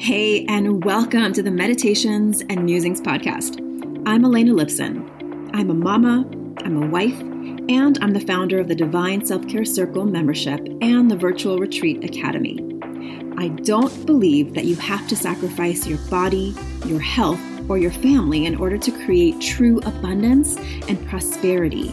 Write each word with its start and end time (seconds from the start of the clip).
Hey, 0.00 0.46
and 0.46 0.84
welcome 0.84 1.32
to 1.32 1.42
the 1.42 1.50
Meditations 1.50 2.40
and 2.48 2.64
Musings 2.64 3.00
podcast. 3.00 3.58
I'm 4.06 4.24
Elena 4.24 4.52
Lipson. 4.52 5.50
I'm 5.52 5.70
a 5.70 5.74
mama, 5.74 6.24
I'm 6.58 6.80
a 6.80 6.86
wife, 6.86 7.18
and 7.18 7.98
I'm 8.00 8.12
the 8.12 8.20
founder 8.20 8.60
of 8.60 8.68
the 8.68 8.76
Divine 8.76 9.26
Self 9.26 9.48
Care 9.48 9.64
Circle 9.64 10.04
membership 10.04 10.60
and 10.80 11.10
the 11.10 11.16
Virtual 11.16 11.58
Retreat 11.58 12.04
Academy. 12.04 12.60
I 13.38 13.48
don't 13.48 14.06
believe 14.06 14.54
that 14.54 14.66
you 14.66 14.76
have 14.76 15.06
to 15.08 15.16
sacrifice 15.16 15.84
your 15.84 15.98
body, 16.08 16.54
your 16.86 17.00
health, 17.00 17.40
or 17.68 17.76
your 17.76 17.90
family 17.90 18.46
in 18.46 18.54
order 18.54 18.78
to 18.78 19.04
create 19.04 19.40
true 19.40 19.80
abundance 19.80 20.56
and 20.86 21.04
prosperity. 21.08 21.92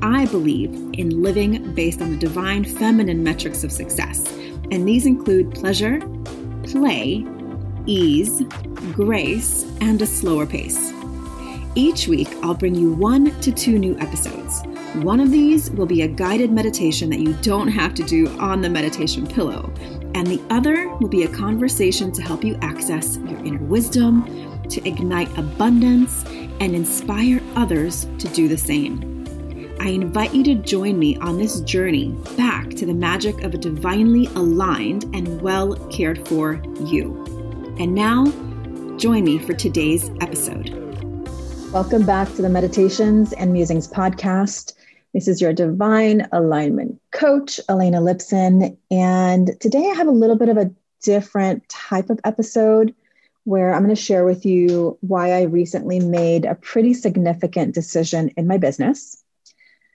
I 0.00 0.26
believe 0.26 0.72
in 0.92 1.24
living 1.24 1.74
based 1.74 2.00
on 2.00 2.12
the 2.12 2.18
divine 2.18 2.64
feminine 2.64 3.24
metrics 3.24 3.64
of 3.64 3.72
success, 3.72 4.24
and 4.70 4.86
these 4.86 5.06
include 5.06 5.52
pleasure, 5.52 6.00
play, 6.62 7.26
ease, 7.86 8.42
grace, 8.92 9.64
and 9.80 10.00
a 10.02 10.06
slower 10.06 10.46
pace. 10.46 10.92
Each 11.74 12.06
week, 12.06 12.28
I'll 12.42 12.54
bring 12.54 12.74
you 12.74 12.92
one 12.92 13.38
to 13.40 13.50
two 13.50 13.78
new 13.78 13.98
episodes. 13.98 14.62
One 14.96 15.20
of 15.20 15.30
these 15.30 15.70
will 15.70 15.86
be 15.86 16.02
a 16.02 16.08
guided 16.08 16.52
meditation 16.52 17.08
that 17.10 17.20
you 17.20 17.32
don't 17.40 17.68
have 17.68 17.94
to 17.94 18.02
do 18.02 18.28
on 18.38 18.60
the 18.60 18.68
meditation 18.68 19.26
pillow, 19.26 19.72
and 20.14 20.26
the 20.26 20.42
other 20.50 20.88
will 20.96 21.08
be 21.08 21.22
a 21.22 21.28
conversation 21.28 22.12
to 22.12 22.20
help 22.20 22.44
you 22.44 22.58
access 22.60 23.16
your 23.16 23.38
inner 23.38 23.64
wisdom, 23.64 24.60
to 24.68 24.86
ignite 24.86 25.34
abundance, 25.38 26.24
and 26.60 26.74
inspire 26.74 27.40
others 27.56 28.06
to 28.18 28.28
do 28.28 28.48
the 28.48 28.58
same. 28.58 29.08
I 29.80 29.88
invite 29.88 30.34
you 30.34 30.44
to 30.44 30.54
join 30.54 30.98
me 30.98 31.16
on 31.16 31.38
this 31.38 31.60
journey 31.62 32.10
back 32.36 32.68
to 32.70 32.84
the 32.84 32.94
magic 32.94 33.42
of 33.42 33.54
a 33.54 33.58
divinely 33.58 34.26
aligned 34.36 35.04
and 35.14 35.40
well 35.40 35.74
cared 35.88 36.28
for 36.28 36.62
you. 36.84 37.31
And 37.78 37.94
now, 37.94 38.26
join 38.98 39.24
me 39.24 39.38
for 39.38 39.54
today's 39.54 40.10
episode. 40.20 40.68
Welcome 41.72 42.04
back 42.04 42.28
to 42.34 42.42
the 42.42 42.50
Meditations 42.50 43.32
and 43.32 43.50
Musings 43.50 43.88
podcast. 43.88 44.74
This 45.14 45.26
is 45.26 45.40
your 45.40 45.54
divine 45.54 46.28
alignment 46.32 47.00
coach, 47.12 47.58
Elena 47.70 48.02
Lipson. 48.02 48.76
And 48.90 49.58
today 49.58 49.90
I 49.90 49.94
have 49.94 50.06
a 50.06 50.12
little 50.12 50.36
bit 50.36 50.50
of 50.50 50.58
a 50.58 50.70
different 51.02 51.66
type 51.70 52.10
of 52.10 52.20
episode 52.24 52.94
where 53.44 53.72
I'm 53.72 53.82
going 53.82 53.96
to 53.96 54.00
share 54.00 54.26
with 54.26 54.44
you 54.44 54.98
why 55.00 55.32
I 55.32 55.44
recently 55.44 55.98
made 55.98 56.44
a 56.44 56.54
pretty 56.54 56.92
significant 56.92 57.74
decision 57.74 58.28
in 58.36 58.46
my 58.46 58.58
business. 58.58 59.24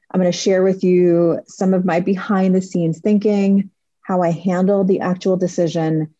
I'm 0.09 0.19
going 0.19 0.31
to 0.31 0.37
share 0.37 0.63
with 0.63 0.83
you 0.83 1.41
some 1.45 1.75
of 1.75 1.85
my 1.85 1.99
behind 1.99 2.55
the 2.55 2.61
scenes 2.61 2.99
thinking, 2.99 3.69
how 4.01 4.23
I 4.23 4.31
handled 4.31 4.87
the 4.87 5.01
actual 5.01 5.37
decision, 5.37 6.15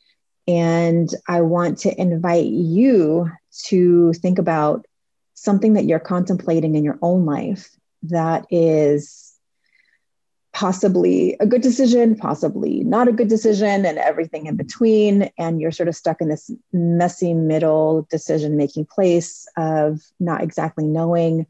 and 0.48 1.10
I 1.28 1.42
want 1.42 1.80
to 1.80 2.02
invite 2.02 2.46
you 2.46 3.32
to 3.66 4.14
think 4.14 4.40
about 4.40 4.86
something 5.34 5.74
that 5.74 5.86
you're 5.86 6.00
contemplating 6.00 6.76
in 6.76 6.84
your 6.84 6.98
own 7.02 7.26
life 7.26 7.70
that 8.04 8.46
is 8.50 9.34
possibly 10.54 11.36
a 11.40 11.46
good 11.46 11.62
decision, 11.62 12.16
possibly 12.16 12.84
not 12.84 13.08
a 13.08 13.12
good 13.12 13.28
decision, 13.28 13.86
and 13.86 14.00
everything 14.00 14.48
in 14.48 14.56
between. 14.56 15.30
And 15.38 15.62
you're 15.62 15.72
sort 15.72 15.90
of 15.90 15.96
stuck 15.96 16.22
in 16.22 16.30
this 16.30 16.50
messy 16.74 17.36
middle 17.36 18.08
decision 18.10 18.58
making 18.58 18.86
place 18.86 19.48
of 19.56 20.02
not 20.20 20.42
exactly 20.42 20.88
knowing 20.88 21.46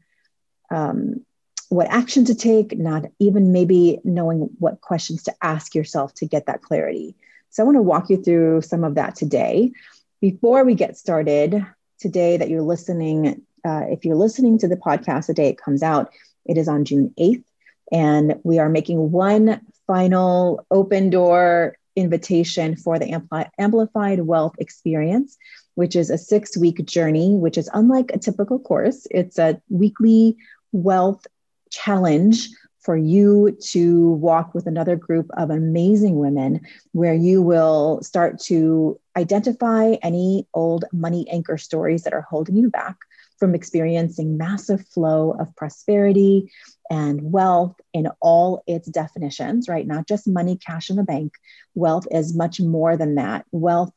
um, 0.70 1.24
what 1.70 1.86
action 1.88 2.26
to 2.26 2.34
take, 2.34 2.76
not 2.78 3.06
even 3.18 3.52
maybe 3.52 3.98
knowing 4.04 4.50
what 4.58 4.82
questions 4.82 5.22
to 5.22 5.34
ask 5.40 5.74
yourself 5.74 6.12
to 6.14 6.26
get 6.26 6.46
that 6.46 6.60
clarity. 6.60 7.16
So 7.50 7.62
I 7.62 7.66
want 7.66 7.76
to 7.76 7.82
walk 7.82 8.10
you 8.10 8.22
through 8.22 8.62
some 8.62 8.84
of 8.84 8.94
that 8.94 9.14
today. 9.16 9.72
Before 10.20 10.64
we 10.64 10.74
get 10.74 10.96
started, 10.96 11.64
today 11.98 12.36
that 12.36 12.48
you're 12.48 12.62
listening, 12.62 13.42
uh, 13.64 13.84
if 13.88 14.04
you're 14.04 14.16
listening 14.16 14.58
to 14.58 14.68
the 14.68 14.76
podcast 14.76 15.26
the 15.26 15.34
day 15.34 15.48
it 15.48 15.58
comes 15.58 15.82
out, 15.82 16.12
it 16.46 16.56
is 16.56 16.68
on 16.68 16.84
June 16.84 17.12
8th. 17.18 17.44
And 17.90 18.36
we 18.44 18.58
are 18.58 18.68
making 18.68 19.10
one 19.10 19.60
final 19.86 20.66
open 20.70 21.10
door 21.10 21.76
invitation 21.96 22.76
for 22.76 22.98
the 22.98 23.06
Ampli- 23.06 23.50
Amplified 23.58 24.20
Wealth 24.20 24.54
Experience, 24.58 25.36
which 25.74 25.96
is 25.96 26.10
a 26.10 26.18
six 26.18 26.56
week 26.56 26.84
journey, 26.84 27.34
which 27.34 27.58
is 27.58 27.68
unlike 27.72 28.10
a 28.12 28.18
typical 28.18 28.58
course. 28.58 29.06
It's 29.10 29.38
a 29.38 29.60
weekly 29.68 30.36
wealth 30.72 31.26
challenge 31.70 32.48
for 32.88 32.96
you 32.96 33.54
to 33.60 34.12
walk 34.12 34.54
with 34.54 34.66
another 34.66 34.96
group 34.96 35.28
of 35.36 35.50
amazing 35.50 36.16
women 36.16 36.58
where 36.92 37.12
you 37.12 37.42
will 37.42 38.00
start 38.02 38.40
to 38.40 38.98
identify 39.14 39.96
any 40.02 40.46
old 40.54 40.86
money 40.90 41.28
anchor 41.30 41.58
stories 41.58 42.04
that 42.04 42.14
are 42.14 42.24
holding 42.30 42.56
you 42.56 42.70
back 42.70 42.96
from 43.38 43.54
experiencing 43.54 44.38
massive 44.38 44.88
flow 44.88 45.32
of 45.32 45.54
prosperity 45.54 46.50
and 46.88 47.20
wealth 47.30 47.78
in 47.92 48.08
all 48.22 48.62
its 48.66 48.88
definitions, 48.88 49.68
right? 49.68 49.86
Not 49.86 50.08
just 50.08 50.26
money, 50.26 50.56
cash 50.56 50.88
in 50.88 50.96
the 50.96 51.02
bank. 51.02 51.34
Wealth 51.74 52.06
is 52.10 52.34
much 52.34 52.58
more 52.58 52.96
than 52.96 53.16
that. 53.16 53.44
Wealth 53.52 53.92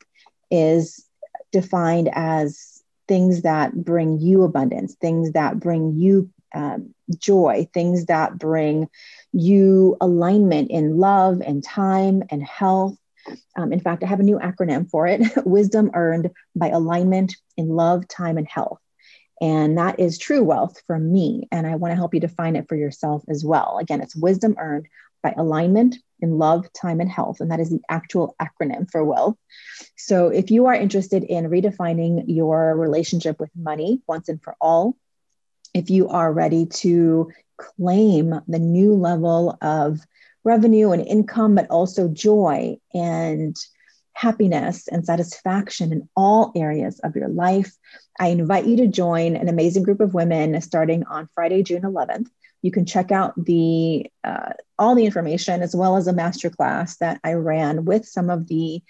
is 0.50 1.02
defined 1.50 2.10
as 2.12 2.82
things 3.08 3.40
that 3.40 3.74
bring 3.74 4.20
you 4.20 4.42
abundance, 4.42 4.96
things 4.96 5.32
that 5.32 5.58
bring 5.58 5.94
you 5.96 6.28
um, 6.54 6.94
joy, 7.18 7.68
things 7.72 8.06
that 8.06 8.38
bring 8.38 8.88
you 9.32 9.96
alignment 10.00 10.70
in 10.70 10.98
love 10.98 11.40
and 11.40 11.64
time 11.64 12.22
and 12.30 12.42
health. 12.42 12.96
Um, 13.56 13.72
in 13.72 13.80
fact, 13.80 14.02
I 14.02 14.06
have 14.06 14.20
a 14.20 14.24
new 14.24 14.38
acronym 14.38 14.90
for 14.90 15.06
it 15.06 15.22
wisdom 15.46 15.90
earned 15.94 16.30
by 16.54 16.68
alignment 16.68 17.34
in 17.56 17.68
love, 17.68 18.06
time, 18.08 18.38
and 18.38 18.48
health. 18.48 18.78
And 19.40 19.78
that 19.78 19.98
is 19.98 20.18
true 20.18 20.42
wealth 20.44 20.80
from 20.86 21.10
me. 21.10 21.48
And 21.50 21.66
I 21.66 21.74
want 21.76 21.92
to 21.92 21.96
help 21.96 22.14
you 22.14 22.20
define 22.20 22.54
it 22.56 22.68
for 22.68 22.76
yourself 22.76 23.24
as 23.28 23.44
well. 23.44 23.78
Again, 23.80 24.00
it's 24.00 24.14
wisdom 24.14 24.54
earned 24.58 24.86
by 25.22 25.34
alignment 25.36 25.96
in 26.20 26.38
love, 26.38 26.72
time, 26.72 27.00
and 27.00 27.10
health. 27.10 27.40
And 27.40 27.50
that 27.50 27.60
is 27.60 27.70
the 27.70 27.80
actual 27.88 28.36
acronym 28.40 28.90
for 28.90 29.04
wealth. 29.04 29.36
So 29.96 30.28
if 30.28 30.50
you 30.50 30.66
are 30.66 30.74
interested 30.74 31.24
in 31.24 31.50
redefining 31.50 32.24
your 32.28 32.76
relationship 32.76 33.40
with 33.40 33.50
money 33.56 34.00
once 34.06 34.28
and 34.28 34.42
for 34.42 34.54
all, 34.60 34.96
if 35.74 35.90
you 35.90 36.08
are 36.08 36.32
ready 36.32 36.66
to 36.66 37.30
claim 37.56 38.40
the 38.48 38.58
new 38.58 38.94
level 38.94 39.56
of 39.62 40.00
revenue 40.44 40.90
and 40.90 41.06
income, 41.06 41.54
but 41.54 41.70
also 41.70 42.08
joy 42.08 42.76
and 42.94 43.56
happiness 44.14 44.88
and 44.88 45.06
satisfaction 45.06 45.92
in 45.92 46.08
all 46.16 46.52
areas 46.54 47.00
of 47.00 47.16
your 47.16 47.28
life. 47.28 47.72
I 48.18 48.28
invite 48.28 48.66
you 48.66 48.76
to 48.78 48.86
join 48.86 49.36
an 49.36 49.48
amazing 49.48 49.84
group 49.84 50.00
of 50.00 50.14
women 50.14 50.60
starting 50.60 51.04
on 51.04 51.28
Friday, 51.34 51.62
June 51.62 51.82
11th. 51.82 52.28
You 52.60 52.70
can 52.70 52.86
check 52.86 53.10
out 53.10 53.32
the 53.42 54.06
uh, 54.22 54.52
all 54.78 54.94
the 54.94 55.06
information 55.06 55.62
as 55.62 55.74
well 55.74 55.96
as 55.96 56.06
a 56.06 56.12
masterclass 56.12 56.98
that 56.98 57.20
I 57.24 57.32
ran 57.32 57.84
with 57.84 58.06
some 58.06 58.30
of 58.30 58.46
the 58.46 58.82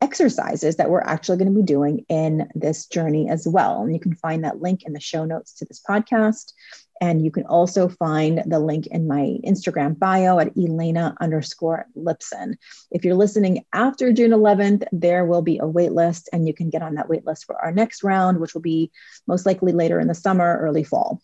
exercises 0.00 0.76
that 0.76 0.90
we're 0.90 1.00
actually 1.00 1.38
going 1.38 1.52
to 1.52 1.58
be 1.58 1.64
doing 1.64 2.04
in 2.08 2.48
this 2.54 2.86
journey 2.86 3.28
as 3.28 3.46
well. 3.46 3.82
And 3.82 3.94
you 3.94 4.00
can 4.00 4.14
find 4.14 4.44
that 4.44 4.60
link 4.60 4.82
in 4.84 4.92
the 4.92 5.00
show 5.00 5.24
notes 5.24 5.54
to 5.54 5.64
this 5.64 5.80
podcast. 5.88 6.52
And 7.00 7.22
you 7.22 7.30
can 7.30 7.44
also 7.44 7.88
find 7.88 8.42
the 8.46 8.58
link 8.58 8.86
in 8.86 9.06
my 9.06 9.36
Instagram 9.44 9.98
bio 9.98 10.38
at 10.38 10.56
Elena 10.56 11.14
underscore 11.20 11.86
Lipson. 11.96 12.54
If 12.90 13.04
you're 13.04 13.14
listening 13.14 13.64
after 13.72 14.12
June 14.12 14.30
11th, 14.30 14.84
there 14.92 15.26
will 15.26 15.42
be 15.42 15.58
a 15.58 15.66
wait 15.66 15.92
list, 15.92 16.30
and 16.32 16.46
you 16.46 16.54
can 16.54 16.70
get 16.70 16.82
on 16.82 16.94
that 16.94 17.08
wait 17.08 17.26
list 17.26 17.44
for 17.44 17.62
our 17.62 17.72
next 17.72 18.02
round, 18.02 18.40
which 18.40 18.54
will 18.54 18.62
be 18.62 18.90
most 19.26 19.44
likely 19.44 19.72
later 19.72 20.00
in 20.00 20.08
the 20.08 20.14
summer, 20.14 20.58
early 20.58 20.84
fall. 20.84 21.20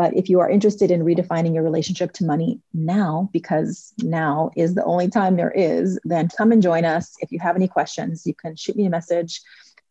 But 0.00 0.16
if 0.16 0.30
you 0.30 0.40
are 0.40 0.48
interested 0.48 0.90
in 0.90 1.04
redefining 1.04 1.52
your 1.52 1.62
relationship 1.62 2.12
to 2.12 2.24
money 2.24 2.58
now, 2.72 3.28
because 3.34 3.92
now 3.98 4.50
is 4.56 4.74
the 4.74 4.84
only 4.84 5.10
time 5.10 5.36
there 5.36 5.50
is, 5.50 6.00
then 6.04 6.30
come 6.38 6.52
and 6.52 6.62
join 6.62 6.86
us. 6.86 7.16
If 7.20 7.30
you 7.32 7.38
have 7.40 7.54
any 7.54 7.68
questions, 7.68 8.24
you 8.24 8.32
can 8.32 8.56
shoot 8.56 8.76
me 8.76 8.86
a 8.86 8.88
message 8.88 9.42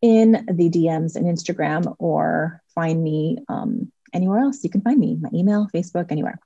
in 0.02 0.47
the 0.52 0.67
DMs 0.67 1.16
and 1.16 1.28
Instagram 1.28 1.96
or 2.00 2.59
find 2.73 3.03
me 3.03 3.38
um, 3.50 3.91
anywhere 4.11 4.40
else. 4.40 4.64
You 4.64 4.72
can 4.72 4.82
find 4.82 5.00
me, 5.00 5.16
my 5.22 5.29
email, 5.32 5.67
Facebook, 5.72 6.12
anywhere. 6.12 6.40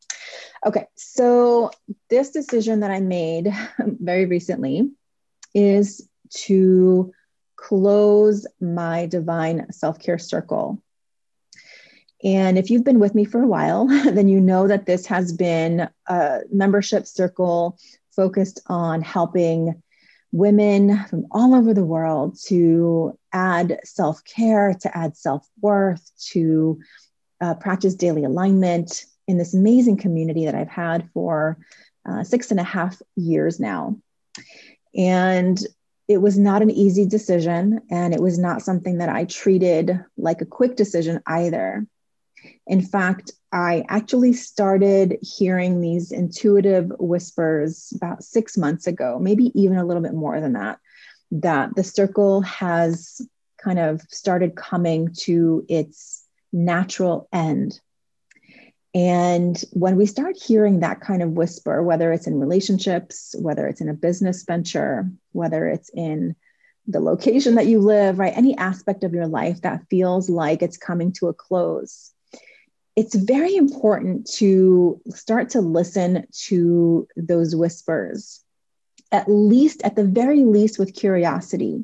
Okay, 0.66 0.88
so 0.96 1.72
this 2.10 2.32
decision 2.32 2.82
that 2.82 2.92
I 2.92 3.00
made 3.00 3.56
very 3.80 4.26
recently 4.26 4.92
is 5.54 6.06
to 6.48 7.14
close 7.56 8.46
my 8.60 9.06
divine 9.06 9.72
self 9.72 10.00
care 10.00 10.20
circle 10.20 10.84
and 12.24 12.58
if 12.58 12.70
you've 12.70 12.84
been 12.84 13.00
with 13.00 13.16
me 13.16 13.26
for 13.26 13.42
a 13.42 13.48
while, 13.48 13.88
then 14.12 14.28
you 14.28 14.40
know 14.40 14.68
that 14.68 14.86
this 14.86 15.06
has 15.08 15.34
been 15.34 15.90
a 16.08 16.40
membership 16.52 17.06
circle 17.06 17.78
focused 18.16 18.62
on 18.68 19.02
helping 19.02 19.82
women 20.32 21.04
from 21.06 21.28
all 21.32 21.54
over 21.54 21.74
the 21.74 21.86
world 21.86 22.38
to 22.48 23.18
add 23.34 23.80
self 23.84 24.24
care, 24.26 24.74
to 24.82 24.98
add 24.98 25.18
self 25.18 25.48
worth, 25.62 26.12
to 26.32 26.80
uh, 27.42 27.54
practice 27.56 27.94
daily 27.96 28.24
alignment 28.24 29.06
in 29.28 29.38
this 29.38 29.54
amazing 29.54 29.98
community 29.98 30.46
that 30.46 30.56
I've 30.56 30.70
had 30.70 31.10
for 31.14 31.58
uh, 32.10 32.24
six 32.24 32.52
and 32.52 32.60
a 32.60 32.64
half 32.64 33.02
years 33.16 33.60
now. 33.60 33.98
And 34.96 35.60
it 36.08 36.18
was 36.18 36.38
not 36.38 36.62
an 36.62 36.72
easy 36.72 37.06
decision, 37.06 37.82
and 37.90 38.14
it 38.14 38.20
was 38.20 38.38
not 38.38 38.62
something 38.62 38.98
that 38.98 39.10
I 39.10 39.26
treated 39.26 40.04
like 40.18 40.42
a 40.42 40.46
quick 40.46 40.76
decision 40.76 41.22
either. 41.26 41.86
In 42.66 42.82
fact, 42.82 43.32
I 43.52 43.86
actually 43.90 44.34
started 44.34 45.18
hearing 45.22 45.82
these 45.82 46.12
intuitive 46.12 46.92
whispers 46.98 47.94
about 47.96 48.24
six 48.24 48.58
months 48.58 48.88
ago, 48.88 49.20
maybe 49.20 49.52
even 49.60 49.78
a 49.78 49.86
little 49.86 50.02
bit 50.02 50.14
more 50.14 50.40
than 50.40 50.54
that, 50.54 50.80
that 51.32 51.76
the 51.76 51.84
circle 51.84 52.42
has 52.42 53.22
kind 53.58 53.80
of 53.80 54.02
started 54.10 54.56
coming 54.56 55.14
to 55.14 55.66
its 55.70 56.26
natural 56.52 57.28
end. 57.34 57.80
And 58.96 59.62
when 59.72 59.96
we 59.96 60.06
start 60.06 60.38
hearing 60.38 60.80
that 60.80 61.02
kind 61.02 61.24
of 61.24 61.32
whisper, 61.32 61.82
whether 61.82 62.12
it's 62.12 62.28
in 62.28 62.40
relationships, 62.40 63.36
whether 63.40 63.68
it's 63.68 63.82
in 63.82 63.90
a 63.90 63.94
business 63.94 64.44
venture, 64.44 65.10
whether 65.32 65.68
it's 65.68 65.90
in 65.90 66.36
the 66.86 67.00
location 67.00 67.56
that 67.56 67.66
you 67.66 67.80
live, 67.80 68.20
right? 68.20 68.38
Any 68.38 68.56
aspect 68.58 69.04
of 69.04 69.14
your 69.14 69.28
life 69.28 69.62
that 69.62 69.88
feels 69.90 70.30
like 70.30 70.62
it's 70.62 70.78
coming 70.78 71.12
to 71.14 71.28
a 71.28 71.34
close, 71.34 72.13
it's 72.96 73.16
very 73.16 73.56
important 73.56 74.30
to 74.34 75.02
start 75.10 75.50
to 75.50 75.62
listen 75.62 76.28
to 76.46 77.08
those 77.16 77.56
whispers, 77.56 78.44
at 79.12 79.30
least, 79.30 79.82
at 79.84 79.96
the 79.96 80.04
very 80.04 80.44
least, 80.44 80.78
with 80.78 80.96
curiosity. 80.96 81.84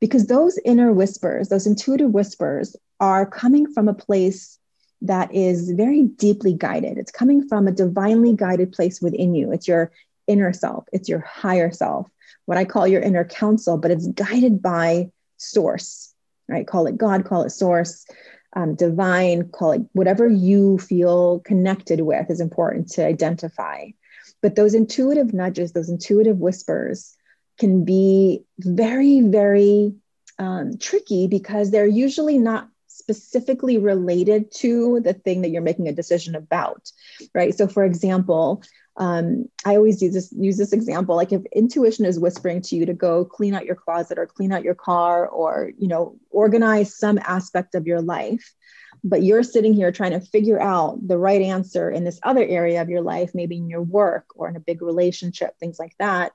Because 0.00 0.26
those 0.26 0.58
inner 0.64 0.92
whispers, 0.92 1.48
those 1.48 1.66
intuitive 1.66 2.10
whispers, 2.10 2.76
are 3.00 3.26
coming 3.26 3.72
from 3.72 3.88
a 3.88 3.94
place 3.94 4.58
that 5.02 5.32
is 5.34 5.70
very 5.70 6.02
deeply 6.02 6.52
guided. 6.52 6.98
It's 6.98 7.12
coming 7.12 7.46
from 7.48 7.66
a 7.66 7.72
divinely 7.72 8.34
guided 8.34 8.72
place 8.72 9.00
within 9.00 9.34
you. 9.34 9.52
It's 9.52 9.68
your 9.68 9.92
inner 10.26 10.52
self, 10.52 10.84
it's 10.92 11.08
your 11.08 11.20
higher 11.20 11.70
self, 11.70 12.08
what 12.44 12.58
I 12.58 12.64
call 12.64 12.86
your 12.86 13.00
inner 13.00 13.24
counsel, 13.24 13.78
but 13.78 13.90
it's 13.90 14.06
guided 14.08 14.60
by 14.60 15.10
source, 15.38 16.12
right? 16.48 16.66
Call 16.66 16.86
it 16.86 16.98
God, 16.98 17.24
call 17.24 17.42
it 17.42 17.50
source, 17.50 18.04
um, 18.54 18.74
divine, 18.74 19.48
calling, 19.48 19.88
whatever 19.92 20.28
you 20.28 20.78
feel 20.78 21.40
connected 21.40 22.00
with 22.00 22.30
is 22.30 22.40
important 22.40 22.88
to 22.92 23.04
identify. 23.06 23.86
But 24.40 24.54
those 24.54 24.74
intuitive 24.74 25.34
nudges, 25.34 25.72
those 25.72 25.88
intuitive 25.88 26.38
whispers 26.38 27.16
can 27.58 27.84
be 27.84 28.44
very, 28.58 29.20
very 29.20 29.94
um, 30.38 30.78
tricky 30.78 31.26
because 31.26 31.70
they're 31.70 31.86
usually 31.86 32.38
not 32.38 32.68
specifically 32.86 33.78
related 33.78 34.52
to 34.52 35.00
the 35.00 35.14
thing 35.14 35.42
that 35.42 35.50
you're 35.50 35.62
making 35.62 35.88
a 35.88 35.92
decision 35.92 36.34
about, 36.34 36.90
right? 37.34 37.54
So, 37.54 37.66
for 37.66 37.84
example, 37.84 38.62
um, 38.98 39.48
I 39.64 39.76
always 39.76 40.02
use 40.02 40.12
this 40.12 40.32
use 40.32 40.58
this 40.58 40.72
example. 40.72 41.14
Like 41.14 41.32
if 41.32 41.42
intuition 41.54 42.04
is 42.04 42.18
whispering 42.18 42.60
to 42.62 42.76
you 42.76 42.84
to 42.86 42.92
go 42.92 43.24
clean 43.24 43.54
out 43.54 43.64
your 43.64 43.76
closet 43.76 44.18
or 44.18 44.26
clean 44.26 44.52
out 44.52 44.64
your 44.64 44.74
car 44.74 45.26
or 45.26 45.70
you 45.78 45.88
know 45.88 46.18
organize 46.30 46.98
some 46.98 47.18
aspect 47.18 47.76
of 47.76 47.86
your 47.86 48.02
life, 48.02 48.52
but 49.04 49.22
you're 49.22 49.44
sitting 49.44 49.72
here 49.72 49.92
trying 49.92 50.12
to 50.12 50.20
figure 50.20 50.60
out 50.60 50.98
the 51.06 51.16
right 51.16 51.40
answer 51.40 51.90
in 51.90 52.02
this 52.02 52.18
other 52.24 52.44
area 52.44 52.82
of 52.82 52.88
your 52.88 53.02
life, 53.02 53.30
maybe 53.34 53.56
in 53.56 53.70
your 53.70 53.82
work 53.82 54.26
or 54.34 54.48
in 54.48 54.56
a 54.56 54.60
big 54.60 54.82
relationship, 54.82 55.56
things 55.58 55.78
like 55.78 55.94
that 55.98 56.32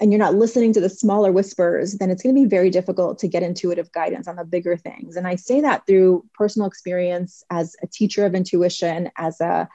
and 0.00 0.10
you're 0.10 0.18
not 0.18 0.34
listening 0.34 0.72
to 0.72 0.80
the 0.80 0.90
smaller 0.90 1.30
whispers, 1.30 1.94
then 1.94 2.10
it's 2.10 2.22
going 2.22 2.34
to 2.34 2.42
be 2.42 2.48
very 2.48 2.68
difficult 2.68 3.18
to 3.20 3.28
get 3.28 3.44
intuitive 3.44 3.92
guidance 3.92 4.26
on 4.26 4.34
the 4.34 4.44
bigger 4.44 4.76
things. 4.76 5.16
And 5.16 5.26
I 5.26 5.36
say 5.36 5.60
that 5.60 5.86
through 5.86 6.24
personal 6.34 6.66
experience 6.66 7.44
as 7.50 7.76
a 7.80 7.86
teacher 7.86 8.26
of 8.26 8.34
intuition, 8.34 9.10
as 9.16 9.40
a 9.40 9.68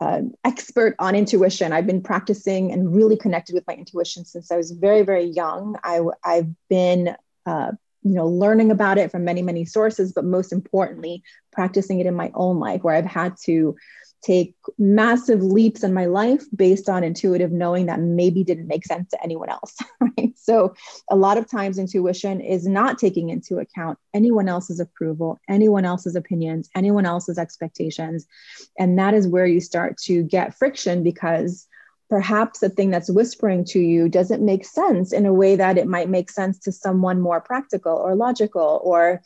uh, 0.00 0.22
expert 0.44 0.94
on 0.98 1.14
intuition. 1.14 1.72
I've 1.72 1.86
been 1.86 2.02
practicing 2.02 2.72
and 2.72 2.94
really 2.94 3.16
connected 3.16 3.54
with 3.54 3.66
my 3.66 3.74
intuition 3.74 4.24
since 4.24 4.50
I 4.50 4.56
was 4.56 4.72
very, 4.72 5.02
very 5.02 5.24
young. 5.24 5.76
I, 5.84 6.00
have 6.24 6.48
been, 6.68 7.16
uh, 7.46 7.72
you 8.02 8.14
know, 8.14 8.26
learning 8.26 8.70
about 8.70 8.98
it 8.98 9.10
from 9.10 9.24
many, 9.24 9.42
many 9.42 9.64
sources, 9.64 10.12
but 10.12 10.24
most 10.24 10.52
importantly, 10.52 11.22
practicing 11.52 12.00
it 12.00 12.06
in 12.06 12.14
my 12.14 12.32
own 12.34 12.58
life, 12.58 12.82
where 12.82 12.94
I've 12.94 13.06
had 13.06 13.36
to 13.44 13.76
take 14.24 14.54
massive 14.78 15.42
leaps 15.42 15.84
in 15.84 15.92
my 15.92 16.06
life 16.06 16.44
based 16.56 16.88
on 16.88 17.04
intuitive 17.04 17.52
knowing 17.52 17.86
that 17.86 18.00
maybe 18.00 18.42
didn't 18.42 18.66
make 18.66 18.84
sense 18.84 19.10
to 19.10 19.22
anyone 19.22 19.50
else 19.50 19.76
right? 20.00 20.32
So 20.36 20.74
a 21.10 21.16
lot 21.16 21.38
of 21.38 21.50
times 21.50 21.78
intuition 21.78 22.40
is 22.40 22.66
not 22.66 22.98
taking 22.98 23.28
into 23.28 23.58
account 23.58 23.98
anyone 24.14 24.48
else's 24.48 24.80
approval 24.80 25.38
anyone 25.48 25.84
else's 25.84 26.16
opinions 26.16 26.68
anyone 26.74 27.06
else's 27.06 27.38
expectations. 27.38 28.26
And 28.78 28.98
that 28.98 29.14
is 29.14 29.28
where 29.28 29.46
you 29.46 29.60
start 29.60 29.98
to 30.04 30.22
get 30.22 30.56
friction 30.56 31.02
because 31.02 31.66
perhaps 32.08 32.60
the 32.60 32.68
thing 32.68 32.90
that's 32.90 33.10
whispering 33.10 33.64
to 33.64 33.80
you 33.80 34.08
doesn't 34.08 34.44
make 34.44 34.64
sense 34.64 35.12
in 35.12 35.26
a 35.26 35.32
way 35.32 35.56
that 35.56 35.78
it 35.78 35.86
might 35.86 36.08
make 36.08 36.30
sense 36.30 36.58
to 36.60 36.72
someone 36.72 37.20
more 37.20 37.40
practical 37.40 37.96
or 37.96 38.14
logical 38.14 38.80
or 38.84 39.22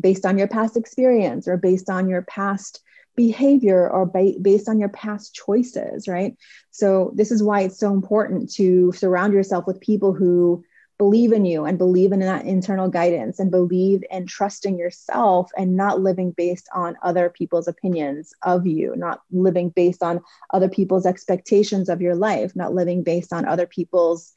based 0.00 0.24
on 0.24 0.38
your 0.38 0.48
past 0.48 0.76
experience 0.76 1.46
or 1.46 1.56
based 1.56 1.90
on 1.90 2.08
your 2.08 2.22
past 2.22 2.80
behavior 3.14 3.88
or 3.88 4.06
ba- 4.06 4.38
based 4.40 4.68
on 4.68 4.78
your 4.78 4.88
past 4.88 5.34
choices, 5.34 6.08
right? 6.08 6.36
So, 6.70 7.12
this 7.14 7.30
is 7.30 7.42
why 7.42 7.62
it's 7.62 7.78
so 7.78 7.92
important 7.92 8.52
to 8.54 8.92
surround 8.92 9.32
yourself 9.32 9.66
with 9.66 9.80
people 9.80 10.12
who 10.12 10.64
believe 10.98 11.32
in 11.32 11.44
you 11.44 11.64
and 11.64 11.78
believe 11.78 12.12
in 12.12 12.20
that 12.20 12.44
internal 12.44 12.88
guidance 12.88 13.40
and 13.40 13.50
believe 13.50 14.04
in 14.08 14.24
trusting 14.24 14.78
yourself 14.78 15.50
and 15.56 15.76
not 15.76 16.00
living 16.00 16.30
based 16.30 16.68
on 16.72 16.96
other 17.02 17.28
people's 17.28 17.66
opinions 17.66 18.32
of 18.42 18.66
you, 18.68 18.94
not 18.94 19.20
living 19.32 19.70
based 19.70 20.02
on 20.02 20.20
other 20.52 20.68
people's 20.68 21.04
expectations 21.04 21.88
of 21.88 22.00
your 22.00 22.14
life, 22.14 22.54
not 22.54 22.72
living 22.72 23.02
based 23.02 23.32
on 23.32 23.44
other 23.44 23.66
people's 23.66 24.32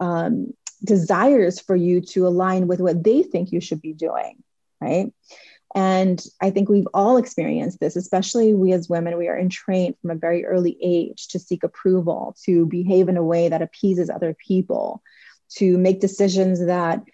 um, 0.00 0.52
desires 0.82 1.60
for 1.60 1.76
you 1.76 2.00
to 2.00 2.26
align 2.26 2.66
with 2.66 2.80
what 2.80 3.04
they 3.04 3.22
think 3.22 3.52
you 3.52 3.60
should 3.60 3.80
be 3.80 3.92
doing, 3.92 4.42
right? 4.80 5.12
And 5.78 6.20
I 6.40 6.50
think 6.50 6.68
we've 6.68 6.88
all 6.92 7.18
experienced 7.18 7.78
this, 7.78 7.94
especially 7.94 8.52
we 8.52 8.72
as 8.72 8.88
women. 8.88 9.16
We 9.16 9.28
are 9.28 9.38
entrained 9.38 9.94
from 10.00 10.10
a 10.10 10.16
very 10.16 10.44
early 10.44 10.76
age 10.82 11.28
to 11.28 11.38
seek 11.38 11.62
approval, 11.62 12.34
to 12.46 12.66
behave 12.66 13.08
in 13.08 13.16
a 13.16 13.22
way 13.22 13.48
that 13.48 13.62
appeases 13.62 14.10
other 14.10 14.34
people, 14.34 15.04
to 15.50 15.78
make 15.78 16.00
decisions 16.00 16.66
that 16.66 17.04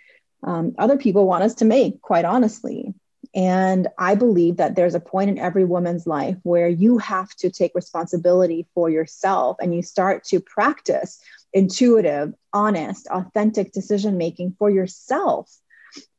um, 0.45 0.75
other 0.79 0.97
people 0.97 1.27
want 1.27 1.45
us 1.45 1.57
to 1.57 1.67
make, 1.67 2.01
quite 2.01 2.25
honestly. 2.25 2.95
And 3.35 3.89
I 3.99 4.15
believe 4.15 4.57
that 4.57 4.77
there's 4.77 4.95
a 4.95 5.01
point 5.01 5.29
in 5.29 5.39
every 5.39 5.67
woman's 5.67 6.07
life 6.07 6.39
where 6.43 6.69
you 6.69 6.97
have 6.97 7.29
to 7.37 7.51
take 7.51 7.73
responsibility 7.75 8.67
for 8.73 8.89
yourself 8.89 9.59
and 9.61 9.75
you 9.75 9.83
start 9.83 10.25
to 10.29 10.41
practice 10.41 11.21
intuitive, 11.53 12.33
honest, 12.55 13.09
authentic 13.09 13.73
decision 13.73 14.17
making 14.17 14.57
for 14.59 14.71
yourself 14.71 15.55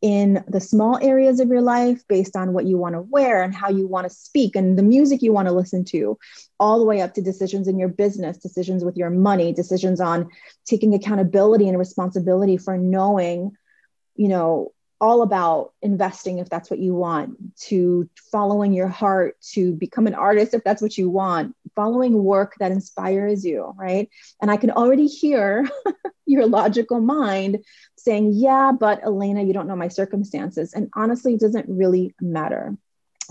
in 0.05 0.43
the 0.47 0.61
small 0.61 0.99
areas 1.01 1.39
of 1.39 1.47
your 1.47 1.63
life 1.63 2.07
based 2.07 2.35
on 2.35 2.53
what 2.53 2.67
you 2.67 2.77
want 2.77 2.93
to 2.93 3.01
wear 3.01 3.41
and 3.41 3.55
how 3.55 3.69
you 3.69 3.87
want 3.87 4.07
to 4.07 4.15
speak 4.15 4.55
and 4.55 4.77
the 4.77 4.83
music 4.83 5.23
you 5.23 5.33
want 5.33 5.47
to 5.47 5.51
listen 5.51 5.83
to, 5.83 6.15
all 6.59 6.77
the 6.77 6.85
way 6.85 7.01
up 7.01 7.15
to 7.15 7.23
decisions 7.23 7.67
in 7.67 7.79
your 7.79 7.89
business, 7.89 8.37
decisions 8.37 8.85
with 8.85 8.95
your 8.95 9.09
money, 9.09 9.51
decisions 9.51 9.99
on 9.99 10.29
taking 10.63 10.93
accountability 10.93 11.67
and 11.67 11.79
responsibility 11.79 12.55
for 12.55 12.77
knowing, 12.77 13.51
you 14.15 14.27
know, 14.27 14.71
all 15.01 15.21
about 15.21 15.73
investing 15.81 16.39
if 16.39 16.49
that's 16.49 16.69
what 16.69 16.79
you 16.79 16.93
want, 16.93 17.35
to 17.57 18.09
following 18.31 18.73
your 18.73 18.87
heart, 18.87 19.37
to 19.53 19.73
become 19.73 20.07
an 20.07 20.15
artist 20.15 20.53
if 20.53 20.63
that's 20.63 20.81
what 20.81 20.97
you 20.97 21.09
want, 21.09 21.55
following 21.75 22.23
work 22.23 22.53
that 22.59 22.71
inspires 22.71 23.45
you, 23.45 23.73
right? 23.77 24.09
And 24.41 24.49
I 24.49 24.57
can 24.57 24.71
already 24.71 25.07
hear 25.07 25.67
your 26.25 26.47
logical 26.47 27.01
mind 27.01 27.63
saying, 27.97 28.31
Yeah, 28.33 28.71
but 28.71 29.03
Elena, 29.03 29.43
you 29.43 29.53
don't 29.53 29.67
know 29.67 29.75
my 29.75 29.89
circumstances. 29.89 30.73
And 30.73 30.89
honestly, 30.93 31.33
it 31.33 31.39
doesn't 31.39 31.67
really 31.67 32.15
matter. 32.21 32.77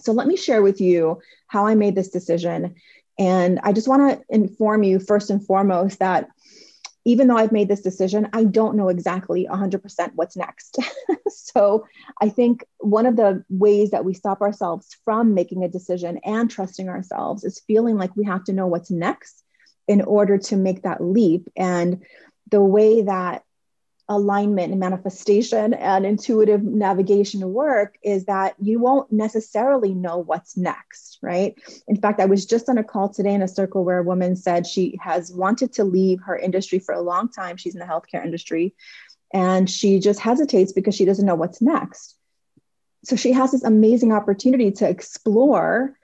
So 0.01 0.13
let 0.13 0.27
me 0.27 0.37
share 0.37 0.63
with 0.63 0.81
you 0.81 1.21
how 1.47 1.67
I 1.67 1.75
made 1.75 1.95
this 1.95 2.11
decision. 2.11 2.75
And 3.19 3.61
I 3.63 3.73
just 3.73 3.89
want 3.89 4.19
to 4.19 4.25
inform 4.29 4.83
you 4.83 4.99
first 4.99 5.31
and 5.31 5.45
foremost 5.45 6.01
that 6.01 6.29
even 7.05 7.29
though 7.29 7.37
I've 7.37 7.53
made 7.53 7.69
this 7.69 7.83
decision, 7.83 8.29
I 8.33 8.45
don't 8.45 8.77
know 8.77 8.89
exactly 8.89 9.47
100% 9.51 10.13
what's 10.15 10.37
next. 10.37 10.79
so 11.29 11.87
I 12.21 12.31
think 12.31 12.65
one 12.79 13.07
of 13.07 13.17
the 13.17 13.45
ways 13.51 13.91
that 13.91 14.05
we 14.05 14.15
stop 14.15 14.41
ourselves 14.41 14.97
from 15.05 15.35
making 15.35 15.65
a 15.65 15.69
decision 15.69 16.19
and 16.25 16.51
trusting 16.51 16.89
ourselves 16.89 17.45
is 17.45 17.63
feeling 17.67 17.97
like 17.97 18.17
we 18.17 18.25
have 18.25 18.45
to 18.45 18.53
know 18.53 18.67
what's 18.67 18.91
next 18.91 19.43
in 19.87 20.01
order 20.01 20.39
to 20.39 20.57
make 20.57 20.83
that 20.83 21.03
leap. 21.03 21.49
And 21.57 22.03
the 22.51 22.63
way 22.63 23.03
that 23.03 23.43
alignment 24.09 24.71
and 24.71 24.79
manifestation 24.79 25.73
and 25.73 26.05
intuitive 26.05 26.63
navigation 26.63 27.53
work 27.53 27.97
is 28.03 28.27
that 28.27 28.55
you 28.61 28.79
won't 28.79 29.11
necessarily 29.11 29.95
know 29.95 30.19
what's 30.19 30.57
next, 30.57 31.19
right? 31.23 31.55
In 31.89 31.97
fact, 31.97 32.21
I 32.21 32.27
was 32.27 32.45
just 32.45 32.69
on 32.69 32.77
a 32.77 32.85
call 32.85 33.09
today 33.09 33.33
in 33.33 33.41
a 33.41 33.49
circle 33.49 33.85
where 33.85 33.99
a 33.99 34.03
woman 34.03 34.37
said 34.37 34.67
she 34.67 34.99
has 35.01 35.33
wanted 35.33 35.73
to 35.75 35.85
leave 35.85 36.21
her 36.27 36.37
industry 36.37 36.79
for 36.79 36.95
a 36.95 37.01
long 37.01 37.31
time. 37.31 37.57
She's 37.57 37.75
in 37.75 37.81
the 37.81 37.87
healthcare 37.87 38.25
industry 38.25 38.75
and 39.33 39.69
she 39.69 39.99
just 40.01 40.21
hesitates 40.21 40.73
because 40.73 40.95
she 40.95 41.07
doesn't 41.07 41.27
know 41.27 41.35
what's 41.35 41.63
next. 41.63 42.17
So 43.05 43.17
she 43.17 43.33
has 43.33 43.53
this 43.53 43.65
amazing 43.65 44.13
opportunity 44.13 44.71
to 44.73 44.89
explore 44.89 45.97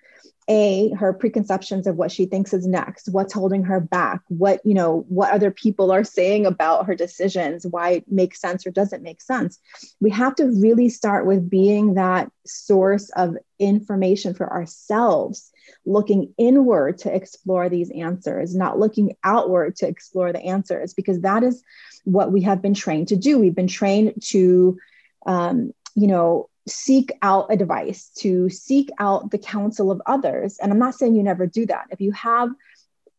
a 0.50 0.90
her 0.98 1.12
preconceptions 1.12 1.86
of 1.86 1.94
what 1.94 2.10
she 2.10 2.26
thinks 2.26 2.52
is 2.52 2.66
next 2.66 3.08
what's 3.08 3.32
holding 3.32 3.62
her 3.62 3.78
back 3.78 4.20
what 4.26 4.60
you 4.64 4.74
know 4.74 5.06
what 5.08 5.30
other 5.32 5.52
people 5.52 5.92
are 5.92 6.02
saying 6.02 6.44
about 6.44 6.86
her 6.86 6.96
decisions 6.96 7.64
why 7.64 7.90
it 7.90 8.04
makes 8.10 8.40
sense 8.40 8.66
or 8.66 8.70
doesn't 8.70 9.02
make 9.02 9.22
sense. 9.22 9.60
We 10.00 10.10
have 10.10 10.34
to 10.36 10.46
really 10.46 10.88
start 10.88 11.24
with 11.24 11.48
being 11.48 11.94
that 11.94 12.32
source 12.44 13.10
of 13.10 13.36
information 13.60 14.34
for 14.34 14.52
ourselves 14.52 15.52
looking 15.86 16.34
inward 16.36 16.98
to 16.98 17.14
explore 17.14 17.68
these 17.68 17.90
answers 17.92 18.54
not 18.54 18.78
looking 18.78 19.14
outward 19.22 19.76
to 19.76 19.86
explore 19.86 20.32
the 20.32 20.42
answers 20.42 20.94
because 20.94 21.20
that 21.20 21.44
is 21.44 21.62
what 22.02 22.32
we 22.32 22.42
have 22.42 22.60
been 22.60 22.74
trained 22.74 23.08
to 23.08 23.16
do. 23.16 23.38
We've 23.38 23.54
been 23.54 23.68
trained 23.68 24.20
to 24.30 24.78
um, 25.26 25.72
you 25.94 26.08
know 26.08 26.48
seek 26.70 27.12
out 27.22 27.52
advice, 27.52 28.10
to 28.18 28.48
seek 28.48 28.90
out 28.98 29.30
the 29.30 29.38
counsel 29.38 29.90
of 29.90 30.00
others. 30.06 30.58
And 30.58 30.72
I'm 30.72 30.78
not 30.78 30.94
saying 30.94 31.14
you 31.14 31.22
never 31.22 31.46
do 31.46 31.66
that. 31.66 31.86
If 31.90 32.00
you 32.00 32.12
have, 32.12 32.50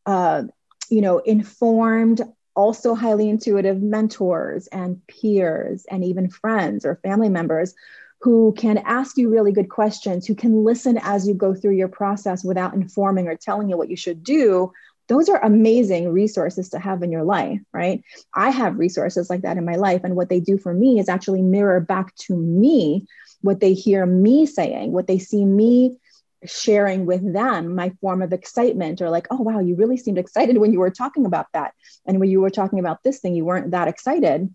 uh, 0.05 0.43
you 0.89 1.01
know, 1.01 1.19
informed, 1.19 2.21
also 2.55 2.95
highly 2.95 3.29
intuitive 3.29 3.81
mentors 3.81 4.67
and 4.67 5.05
peers 5.07 5.85
and 5.89 6.03
even 6.03 6.29
friends 6.29 6.85
or 6.85 6.99
family 7.03 7.29
members 7.29 7.73
who 8.19 8.53
can 8.57 8.77
ask 8.79 9.17
you 9.17 9.29
really 9.29 9.51
good 9.51 9.69
questions, 9.69 10.27
who 10.27 10.35
can 10.35 10.63
listen 10.63 10.99
as 11.01 11.27
you 11.27 11.33
go 11.33 11.55
through 11.55 11.73
your 11.73 11.87
process 11.87 12.43
without 12.43 12.73
informing 12.73 13.27
or 13.27 13.35
telling 13.35 13.69
you 13.69 13.77
what 13.77 13.89
you 13.89 13.95
should 13.95 14.23
do, 14.23 14.71
those 15.07 15.27
are 15.27 15.43
amazing 15.43 16.09
resources 16.09 16.69
to 16.69 16.79
have 16.79 17.03
in 17.03 17.11
your 17.11 17.23
life, 17.23 17.59
right? 17.73 18.03
I 18.33 18.49
have 18.49 18.77
resources 18.77 19.29
like 19.29 19.41
that 19.41 19.57
in 19.57 19.65
my 19.65 19.75
life. 19.75 20.01
And 20.03 20.15
what 20.15 20.29
they 20.29 20.39
do 20.39 20.57
for 20.57 20.73
me 20.73 20.99
is 20.99 21.09
actually 21.09 21.41
mirror 21.41 21.79
back 21.79 22.15
to 22.27 22.37
me 22.37 23.07
what 23.41 23.59
they 23.59 23.73
hear 23.73 24.05
me 24.05 24.45
saying, 24.45 24.91
what 24.91 25.07
they 25.07 25.19
see 25.19 25.43
me 25.43 25.97
sharing 26.45 27.05
with 27.05 27.33
them, 27.33 27.75
my 27.75 27.91
form 28.01 28.21
of 28.21 28.33
excitement, 28.33 29.01
or 29.01 29.09
like, 29.09 29.27
oh, 29.29 29.41
wow, 29.41 29.59
you 29.59 29.75
really 29.75 29.97
seemed 29.97 30.17
excited 30.17 30.57
when 30.57 30.73
you 30.73 30.79
were 30.79 30.89
talking 30.89 31.25
about 31.25 31.47
that. 31.53 31.73
And 32.05 32.19
when 32.19 32.29
you 32.29 32.41
were 32.41 32.49
talking 32.49 32.79
about 32.79 33.03
this 33.03 33.19
thing, 33.19 33.35
you 33.35 33.45
weren't 33.45 33.71
that 33.71 33.87
excited. 33.87 34.53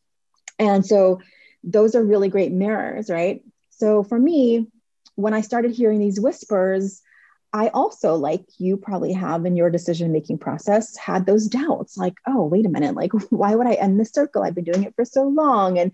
And 0.59 0.85
so 0.85 1.21
those 1.63 1.95
are 1.95 2.03
really 2.03 2.29
great 2.29 2.53
mirrors, 2.53 3.11
right? 3.11 3.43
So 3.71 4.03
for 4.03 4.19
me, 4.19 4.67
when 5.15 5.35
I 5.35 5.43
started 5.43 5.73
hearing 5.73 5.99
these 5.99 6.21
whispers, 6.21 7.03
I 7.57 7.69
also, 7.69 8.17
like 8.17 8.45
you 8.59 8.77
probably 8.77 9.15
have 9.15 9.47
in 9.47 9.57
your 9.57 9.71
decision 9.71 10.13
making 10.13 10.37
process, 10.37 10.95
had 10.95 11.25
those 11.25 11.49
doubts 11.49 11.97
like, 11.97 12.13
oh, 12.27 12.45
wait 12.45 12.67
a 12.67 12.69
minute, 12.69 12.95
like, 12.95 13.13
why 13.31 13.55
would 13.55 13.67
I 13.67 13.73
end 13.75 13.99
this 13.99 14.11
circle? 14.11 14.43
I've 14.43 14.55
been 14.55 14.65
doing 14.65 14.85
it 14.85 14.95
for 14.95 15.07
so 15.07 15.23
long. 15.27 15.79
And 15.79 15.93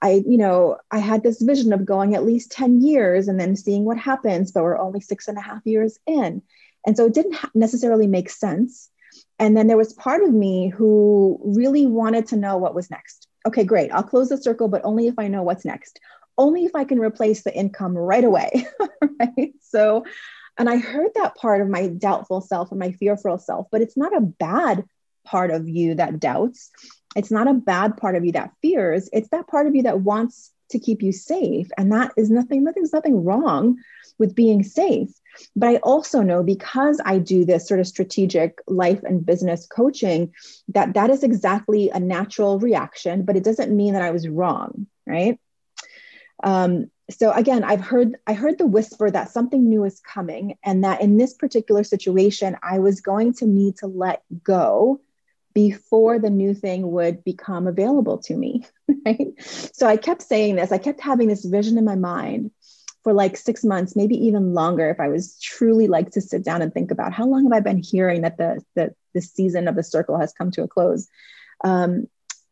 I, 0.00 0.24
you 0.26 0.38
know, 0.38 0.78
I 0.90 1.00
had 1.00 1.22
this 1.22 1.42
vision 1.42 1.74
of 1.74 1.84
going 1.84 2.14
at 2.14 2.24
least 2.24 2.50
10 2.52 2.80
years 2.80 3.28
and 3.28 3.38
then 3.38 3.56
seeing 3.56 3.84
what 3.84 3.98
happens, 3.98 4.52
but 4.52 4.62
we're 4.62 4.78
only 4.78 5.00
six 5.00 5.28
and 5.28 5.36
a 5.36 5.42
half 5.42 5.60
years 5.66 5.98
in. 6.06 6.40
And 6.86 6.96
so 6.96 7.04
it 7.04 7.12
didn't 7.12 7.36
necessarily 7.54 8.06
make 8.06 8.30
sense. 8.30 8.88
And 9.38 9.54
then 9.54 9.66
there 9.66 9.76
was 9.76 9.92
part 9.92 10.22
of 10.22 10.32
me 10.32 10.70
who 10.70 11.38
really 11.44 11.84
wanted 11.84 12.26
to 12.28 12.36
know 12.36 12.56
what 12.56 12.74
was 12.74 12.90
next. 12.90 13.28
Okay, 13.46 13.64
great. 13.64 13.92
I'll 13.92 14.02
close 14.02 14.30
the 14.30 14.38
circle, 14.38 14.68
but 14.68 14.80
only 14.82 15.08
if 15.08 15.18
I 15.18 15.28
know 15.28 15.42
what's 15.42 15.66
next. 15.66 16.00
Only 16.38 16.64
if 16.64 16.74
I 16.74 16.84
can 16.84 16.98
replace 16.98 17.42
the 17.42 17.54
income 17.54 17.98
right 17.98 18.24
away. 18.24 18.66
right. 19.20 19.52
So, 19.60 20.04
and 20.58 20.68
I 20.68 20.76
heard 20.76 21.10
that 21.14 21.36
part 21.36 21.60
of 21.60 21.68
my 21.68 21.88
doubtful 21.88 22.40
self 22.40 22.70
and 22.70 22.80
my 22.80 22.92
fearful 22.92 23.38
self, 23.38 23.68
but 23.70 23.80
it's 23.80 23.96
not 23.96 24.16
a 24.16 24.20
bad 24.20 24.84
part 25.24 25.50
of 25.50 25.68
you 25.68 25.94
that 25.94 26.20
doubts. 26.20 26.70
It's 27.14 27.30
not 27.30 27.48
a 27.48 27.54
bad 27.54 27.96
part 27.96 28.16
of 28.16 28.24
you 28.24 28.32
that 28.32 28.52
fears. 28.60 29.08
It's 29.12 29.28
that 29.30 29.46
part 29.46 29.66
of 29.66 29.74
you 29.74 29.82
that 29.84 30.00
wants 30.00 30.50
to 30.70 30.78
keep 30.78 31.02
you 31.02 31.12
safe. 31.12 31.68
And 31.76 31.92
that 31.92 32.12
is 32.16 32.30
nothing 32.30 32.64
nothing's 32.64 32.92
nothing 32.92 33.24
wrong 33.24 33.78
with 34.18 34.34
being 34.34 34.62
safe. 34.62 35.10
But 35.56 35.70
i 35.70 35.76
also 35.76 36.20
know 36.20 36.42
because 36.42 37.00
i 37.06 37.18
do 37.18 37.46
this 37.46 37.66
sort 37.66 37.80
of 37.80 37.86
strategic 37.86 38.60
life 38.66 39.02
and 39.02 39.24
business 39.24 39.66
coaching 39.66 40.34
that 40.68 40.92
that 40.92 41.08
is 41.08 41.22
exactly 41.22 41.88
a 41.88 41.98
natural 41.98 42.58
reaction 42.58 43.24
but 43.24 43.34
it 43.34 43.42
doesn't 43.42 43.74
mean 43.74 43.94
that 43.94 44.02
i 44.02 44.10
was 44.10 44.28
wrong 44.28 44.86
right? 45.06 45.38
Um, 46.42 46.90
so 47.12 47.30
again 47.32 47.62
i've 47.64 47.80
heard 47.80 48.16
i 48.26 48.32
heard 48.32 48.58
the 48.58 48.66
whisper 48.66 49.10
that 49.10 49.30
something 49.30 49.68
new 49.68 49.84
is 49.84 50.00
coming 50.00 50.56
and 50.64 50.84
that 50.84 51.00
in 51.00 51.16
this 51.16 51.34
particular 51.34 51.84
situation 51.84 52.56
i 52.62 52.78
was 52.78 53.00
going 53.00 53.32
to 53.32 53.46
need 53.46 53.76
to 53.76 53.86
let 53.86 54.22
go 54.42 55.00
before 55.54 56.18
the 56.18 56.30
new 56.30 56.54
thing 56.54 56.90
would 56.90 57.24
become 57.24 57.66
available 57.66 58.18
to 58.18 58.36
me. 58.36 58.64
Right. 59.04 59.34
So 59.72 59.88
I 59.88 59.96
kept 59.96 60.22
saying 60.22 60.54
this, 60.54 60.70
I 60.70 60.78
kept 60.78 61.00
having 61.00 61.26
this 61.26 61.44
vision 61.44 61.76
in 61.76 61.84
my 61.84 61.96
mind 61.96 62.52
for 63.02 63.12
like 63.12 63.36
six 63.36 63.64
months, 63.64 63.96
maybe 63.96 64.14
even 64.26 64.54
longer, 64.54 64.90
if 64.90 65.00
I 65.00 65.08
was 65.08 65.40
truly 65.40 65.88
like 65.88 66.12
to 66.12 66.20
sit 66.20 66.44
down 66.44 66.62
and 66.62 66.72
think 66.72 66.92
about 66.92 67.12
how 67.12 67.26
long 67.26 67.42
have 67.42 67.52
I 67.52 67.58
been 67.58 67.82
hearing 67.82 68.20
that 68.20 68.36
the 68.38 68.62
the, 68.76 68.94
the 69.12 69.20
season 69.20 69.66
of 69.66 69.74
the 69.74 69.82
circle 69.82 70.20
has 70.20 70.32
come 70.32 70.52
to 70.52 70.62
a 70.62 70.68
close. 70.68 71.08
Um, 71.64 72.06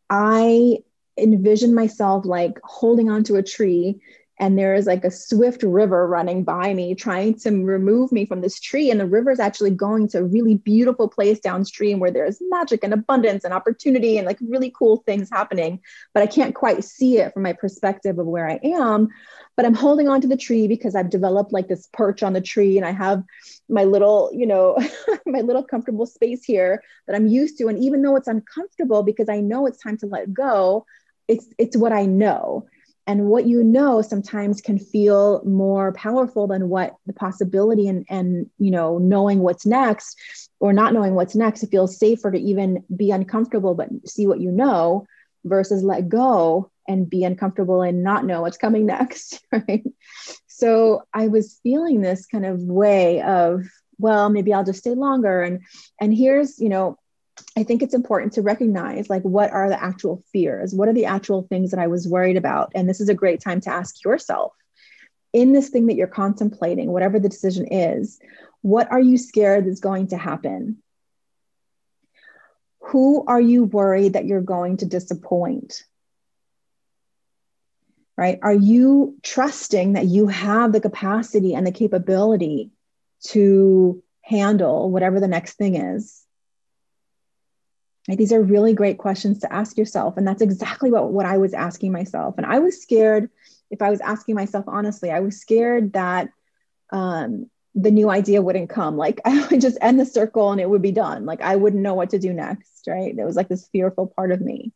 I 0.08 0.78
envisioned 1.16 1.76
myself 1.76 2.24
like 2.24 2.58
holding 2.64 3.10
onto 3.10 3.36
a 3.36 3.44
tree 3.44 4.00
and 4.40 4.58
there 4.58 4.74
is 4.74 4.86
like 4.86 5.04
a 5.04 5.10
swift 5.10 5.62
river 5.62 6.08
running 6.08 6.44
by 6.44 6.72
me 6.72 6.94
trying 6.94 7.34
to 7.34 7.50
remove 7.50 8.10
me 8.10 8.24
from 8.24 8.40
this 8.40 8.58
tree. 8.58 8.90
And 8.90 8.98
the 8.98 9.06
river 9.06 9.30
is 9.30 9.38
actually 9.38 9.70
going 9.70 10.08
to 10.08 10.20
a 10.20 10.24
really 10.24 10.54
beautiful 10.54 11.08
place 11.08 11.38
downstream 11.40 12.00
where 12.00 12.10
there's 12.10 12.38
magic 12.48 12.82
and 12.82 12.94
abundance 12.94 13.44
and 13.44 13.52
opportunity 13.52 14.16
and 14.16 14.26
like 14.26 14.38
really 14.40 14.72
cool 14.74 15.02
things 15.04 15.28
happening. 15.30 15.80
But 16.14 16.22
i 16.22 16.26
can't 16.26 16.54
quite 16.54 16.82
see 16.84 17.18
it 17.18 17.34
from 17.34 17.42
my 17.42 17.52
perspective 17.52 18.18
of 18.18 18.26
where 18.26 18.48
i 18.48 18.58
am. 18.64 19.10
But 19.56 19.66
i'm 19.66 19.74
holding 19.74 20.08
on 20.08 20.22
to 20.22 20.26
the 20.26 20.38
tree 20.38 20.66
because 20.66 20.94
i've 20.94 21.10
developed 21.10 21.52
like 21.52 21.68
this 21.68 21.86
perch 21.92 22.22
on 22.22 22.32
the 22.32 22.40
tree 22.40 22.78
and 22.78 22.86
i 22.86 22.92
have 22.92 23.22
my 23.68 23.84
little 23.84 24.30
you 24.32 24.46
know 24.46 24.78
my 25.26 25.42
little 25.42 25.62
comfortable 25.62 26.06
space 26.06 26.44
here 26.44 26.82
that 27.06 27.14
i'm 27.14 27.26
used 27.26 27.58
to. 27.58 27.68
And 27.68 27.78
even 27.78 28.00
though 28.00 28.16
it's 28.16 28.26
uncomfortable 28.26 29.02
because 29.02 29.28
i 29.28 29.40
know 29.40 29.66
it's 29.66 29.82
time 29.82 29.98
to 29.98 30.06
let 30.06 30.32
go 30.32 30.86
it's 31.28 31.46
it's 31.58 31.76
what 31.76 31.92
i 31.92 32.06
know 32.06 32.66
and 33.10 33.26
what 33.26 33.44
you 33.44 33.64
know 33.64 34.02
sometimes 34.02 34.60
can 34.60 34.78
feel 34.78 35.42
more 35.44 35.92
powerful 35.94 36.46
than 36.46 36.68
what 36.68 36.94
the 37.06 37.12
possibility 37.12 37.88
and 37.88 38.06
and 38.08 38.48
you 38.58 38.70
know 38.70 38.98
knowing 38.98 39.40
what's 39.40 39.66
next 39.66 40.16
or 40.60 40.72
not 40.72 40.92
knowing 40.92 41.14
what's 41.14 41.34
next 41.34 41.64
it 41.64 41.70
feels 41.72 41.98
safer 41.98 42.30
to 42.30 42.38
even 42.38 42.84
be 42.96 43.10
uncomfortable 43.10 43.74
but 43.74 43.88
see 44.06 44.28
what 44.28 44.40
you 44.40 44.52
know 44.52 45.04
versus 45.44 45.82
let 45.82 46.08
go 46.08 46.70
and 46.86 47.10
be 47.10 47.24
uncomfortable 47.24 47.82
and 47.82 48.04
not 48.04 48.24
know 48.24 48.42
what's 48.42 48.56
coming 48.56 48.86
next 48.96 49.40
right? 49.50 49.84
So 50.46 51.02
i 51.12 51.26
was 51.26 51.58
feeling 51.64 52.00
this 52.00 52.26
kind 52.26 52.46
of 52.46 52.60
way 52.60 53.22
of 53.22 53.64
well 53.98 54.30
maybe 54.30 54.54
i'll 54.54 54.64
just 54.64 54.78
stay 54.78 54.94
longer. 54.94 55.42
And 55.42 55.62
and 56.00 56.14
here's 56.14 56.60
you 56.60 56.68
know 56.68 56.96
I 57.60 57.62
think 57.62 57.82
it's 57.82 57.92
important 57.92 58.32
to 58.32 58.42
recognize 58.42 59.10
like 59.10 59.22
what 59.22 59.52
are 59.52 59.68
the 59.68 59.82
actual 59.82 60.22
fears? 60.32 60.74
What 60.74 60.88
are 60.88 60.94
the 60.94 61.04
actual 61.04 61.42
things 61.42 61.72
that 61.72 61.78
I 61.78 61.88
was 61.88 62.08
worried 62.08 62.38
about? 62.38 62.72
And 62.74 62.88
this 62.88 63.02
is 63.02 63.10
a 63.10 63.14
great 63.14 63.42
time 63.42 63.60
to 63.60 63.70
ask 63.70 64.02
yourself 64.02 64.54
in 65.34 65.52
this 65.52 65.68
thing 65.68 65.86
that 65.86 65.94
you're 65.94 66.06
contemplating, 66.06 66.90
whatever 66.90 67.18
the 67.18 67.28
decision 67.28 67.66
is, 67.70 68.18
what 68.62 68.90
are 68.90 69.00
you 69.00 69.18
scared 69.18 69.66
is 69.66 69.78
going 69.78 70.08
to 70.08 70.16
happen? 70.16 70.82
Who 72.80 73.26
are 73.26 73.40
you 73.40 73.64
worried 73.64 74.14
that 74.14 74.24
you're 74.24 74.40
going 74.40 74.78
to 74.78 74.86
disappoint? 74.86 75.84
Right? 78.16 78.38
Are 78.40 78.54
you 78.54 79.18
trusting 79.22 79.92
that 79.92 80.06
you 80.06 80.28
have 80.28 80.72
the 80.72 80.80
capacity 80.80 81.54
and 81.54 81.66
the 81.66 81.72
capability 81.72 82.70
to 83.28 84.02
handle 84.22 84.90
whatever 84.90 85.20
the 85.20 85.28
next 85.28 85.58
thing 85.58 85.76
is? 85.76 86.24
Right? 88.10 88.18
These 88.18 88.32
are 88.32 88.42
really 88.42 88.74
great 88.74 88.98
questions 88.98 89.38
to 89.38 89.52
ask 89.52 89.78
yourself. 89.78 90.16
And 90.16 90.26
that's 90.26 90.42
exactly 90.42 90.90
what, 90.90 91.12
what 91.12 91.26
I 91.26 91.38
was 91.38 91.54
asking 91.54 91.92
myself. 91.92 92.38
And 92.38 92.44
I 92.44 92.58
was 92.58 92.82
scared, 92.82 93.30
if 93.70 93.80
I 93.82 93.90
was 93.90 94.00
asking 94.00 94.34
myself 94.34 94.64
honestly, 94.66 95.12
I 95.12 95.20
was 95.20 95.40
scared 95.40 95.92
that 95.92 96.30
um, 96.90 97.48
the 97.76 97.92
new 97.92 98.10
idea 98.10 98.42
wouldn't 98.42 98.68
come. 98.68 98.96
Like 98.96 99.20
I 99.24 99.46
would 99.46 99.60
just 99.60 99.78
end 99.80 100.00
the 100.00 100.04
circle 100.04 100.50
and 100.50 100.60
it 100.60 100.68
would 100.68 100.82
be 100.82 100.90
done. 100.90 101.24
Like 101.24 101.40
I 101.40 101.54
wouldn't 101.54 101.84
know 101.84 101.94
what 101.94 102.10
to 102.10 102.18
do 102.18 102.32
next. 102.32 102.82
Right. 102.88 103.14
There 103.14 103.26
was 103.26 103.36
like 103.36 103.46
this 103.46 103.68
fearful 103.68 104.08
part 104.08 104.32
of 104.32 104.40
me. 104.40 104.72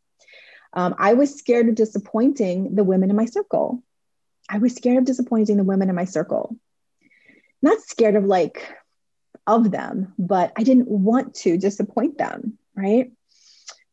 Um, 0.71 0.95
I 0.97 1.15
was 1.15 1.37
scared 1.37 1.67
of 1.67 1.75
disappointing 1.75 2.73
the 2.73 2.85
women 2.85 3.09
in 3.09 3.17
my 3.17 3.25
circle. 3.25 3.83
I 4.49 4.59
was 4.59 4.75
scared 4.75 4.99
of 4.99 5.03
disappointing 5.03 5.57
the 5.57 5.65
women 5.65 5.89
in 5.89 5.95
my 5.95 6.05
circle. 6.05 6.55
Not 7.61 7.81
scared 7.81 8.15
of 8.15 8.23
like, 8.23 8.65
of 9.45 9.71
them, 9.71 10.13
but 10.17 10.53
I 10.55 10.63
didn't 10.63 10.87
want 10.87 11.35
to 11.35 11.57
disappoint 11.57 12.17
them. 12.17 12.57
Right 12.77 13.11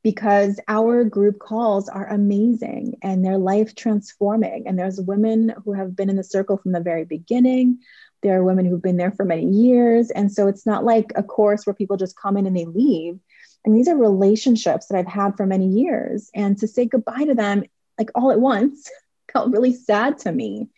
because 0.03 0.59
our 0.67 1.05
group 1.05 1.39
calls 1.39 1.89
are 1.89 2.09
amazing 2.09 2.99
and 3.03 3.25
they're 3.25 3.39
life 3.39 3.75
transforming. 3.75 4.67
And 4.67 4.79
there's 4.79 5.01
women 5.01 5.55
who 5.65 5.73
have 5.73 5.95
been 5.95 6.11
in 6.11 6.17
the 6.17 6.25
circle 6.25 6.57
from 6.57 6.73
the 6.73 6.81
very 6.81 7.05
beginning. 7.05 7.79
There 8.23 8.39
are 8.39 8.45
women 8.45 8.65
who've 8.65 8.83
been 8.83 8.97
there 8.97 9.13
for 9.13 9.25
many 9.25 9.47
years. 9.47 10.11
And 10.11 10.31
so 10.33 10.49
it's 10.49 10.67
not 10.67 10.85
like 10.85 11.13
a 11.15 11.23
course 11.23 11.67
where 11.67 11.75
people 11.75 11.97
just 11.97 12.19
come 12.19 12.37
in 12.37 12.47
and 12.47 12.57
they 12.57 12.65
leave. 12.65 13.19
And 13.65 13.77
these 13.77 13.87
are 13.87 13.97
relationships 13.97 14.87
that 14.87 14.99
I've 14.99 15.07
had 15.07 15.37
for 15.37 15.47
many 15.47 15.69
years. 15.69 16.31
And 16.35 16.59
to 16.59 16.67
say 16.67 16.87
goodbye 16.87 17.25
to 17.27 17.35
them 17.35 17.63
like 17.97 18.11
all 18.15 18.33
at 18.33 18.41
once 18.41 18.91
felt 19.33 19.53
really 19.53 19.73
sad 19.73 20.19
to 20.19 20.33
me. 20.33 20.69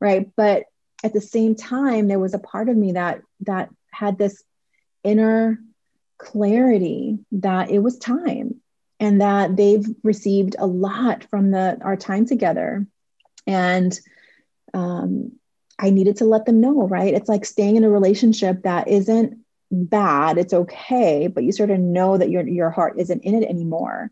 Right. 0.00 0.28
But 0.36 0.64
at 1.04 1.12
the 1.12 1.20
same 1.20 1.54
time, 1.54 2.08
there 2.08 2.18
was 2.18 2.34
a 2.34 2.38
part 2.38 2.68
of 2.68 2.76
me 2.76 2.92
that 2.92 3.22
that 3.40 3.70
had 3.92 4.18
this 4.18 4.42
inner 5.04 5.58
clarity 6.18 7.18
that 7.32 7.70
it 7.70 7.80
was 7.80 7.98
time 7.98 8.61
and 9.02 9.20
that 9.20 9.56
they've 9.56 9.84
received 10.04 10.54
a 10.60 10.66
lot 10.66 11.24
from 11.24 11.50
the 11.50 11.76
our 11.82 11.96
time 11.96 12.24
together. 12.24 12.86
And 13.46 13.98
um, 14.72 15.32
i 15.78 15.90
needed 15.90 16.16
to 16.18 16.24
let 16.24 16.46
them 16.46 16.60
know 16.60 16.86
right? 16.86 17.12
It's 17.12 17.28
like 17.28 17.44
staying 17.44 17.76
in 17.76 17.84
a 17.84 17.90
relationship 17.90 18.62
that 18.62 18.88
isn't 18.88 19.38
bad 19.72 20.36
it's 20.36 20.52
okay 20.52 21.28
but 21.28 21.42
you 21.44 21.50
sort 21.50 21.70
of 21.70 21.80
know 21.80 22.18
that 22.18 22.28
your 22.28 22.46
your 22.46 22.68
heart 22.68 22.94
isn't 22.98 23.24
in 23.24 23.42
it 23.42 23.48
anymore 23.48 24.10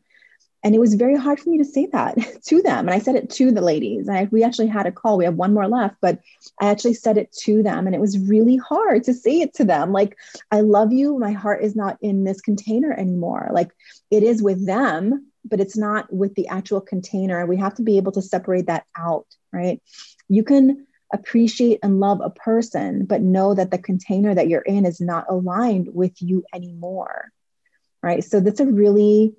and 0.63 0.75
it 0.75 0.79
was 0.79 0.95
very 0.95 1.17
hard 1.17 1.41
for 1.41 1.51
me 1.51 1.59
to 1.59 1.65
say 1.65 1.87
that 1.87 2.17
to 2.47 2.63
them. 2.63 2.81
And 2.81 2.91
i 2.91 2.99
said 2.99 3.15
it 3.15 3.31
to 3.31 3.51
the 3.51 3.61
ladies. 3.61 4.09
I, 4.09 4.29
we 4.31 4.45
actually 4.45 4.69
had 4.69 4.87
a 4.87 4.93
call. 4.93 5.19
We 5.19 5.25
have 5.25 5.35
one 5.35 5.55
more 5.55 5.69
left 5.69 5.97
but 6.01 6.21
i 6.61 6.69
actually 6.69 6.95
said 6.95 7.17
it 7.17 7.33
to 7.45 7.63
them. 7.63 7.87
And 7.87 7.95
it 7.95 8.01
was 8.01 8.19
really 8.19 8.57
hard 8.57 9.05
to 9.05 9.15
say 9.15 9.41
it 9.41 9.55
to 9.55 9.65
them. 9.65 9.93
Like 9.93 10.17
i 10.51 10.61
love 10.61 10.93
you. 10.93 11.19
My 11.19 11.33
heart 11.33 11.63
is 11.63 11.77
not 11.77 11.99
in 12.01 12.25
this 12.25 12.41
container 12.41 12.93
anymore. 12.93 13.51
Like 13.53 13.71
it 14.11 14.23
is 14.23 14.43
with 14.43 14.67
them 14.67 15.27
but 15.47 15.61
it's 15.61 15.77
not 15.77 16.13
with 16.13 16.35
the 16.35 16.49
actual 16.49 16.83
container. 16.83 17.47
We 17.47 17.57
have 17.57 17.75
to 17.77 17.83
be 17.83 17.97
able 17.97 18.13
to 18.13 18.23
separate 18.23 18.67
that 18.67 18.85
out 18.97 19.27
right? 19.53 19.83
You 20.29 20.45
can 20.45 20.87
appreciate 21.13 21.81
and 21.83 22.01
love 22.01 22.21
a 22.23 22.31
person, 22.31 23.05
but 23.05 23.21
know 23.21 23.55
that 23.55 23.71
the 23.71 23.79
container 23.79 24.35
that 24.35 24.49
you're 24.49 24.61
in 24.61 24.87
is 24.87 25.01
not 25.01 25.27
aligned 25.29 25.89
with 25.93 26.21
you 26.23 26.45
anymore. 26.55 27.31
Right. 28.03 28.25
So 28.25 28.41
that's 28.41 28.61
a 28.61 28.67
really 28.67 29.35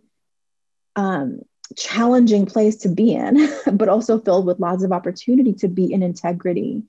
um, 0.95 1.41
challenging 1.77 2.45
place 2.45 2.77
to 2.77 2.89
be 2.89 3.13
in, 3.13 3.49
but 3.73 3.89
also 3.89 4.19
filled 4.19 4.45
with 4.45 4.59
lots 4.59 4.83
of 4.83 4.91
opportunity 4.91 5.53
to 5.53 5.67
be 5.67 5.91
in 5.91 6.03
integrity. 6.03 6.83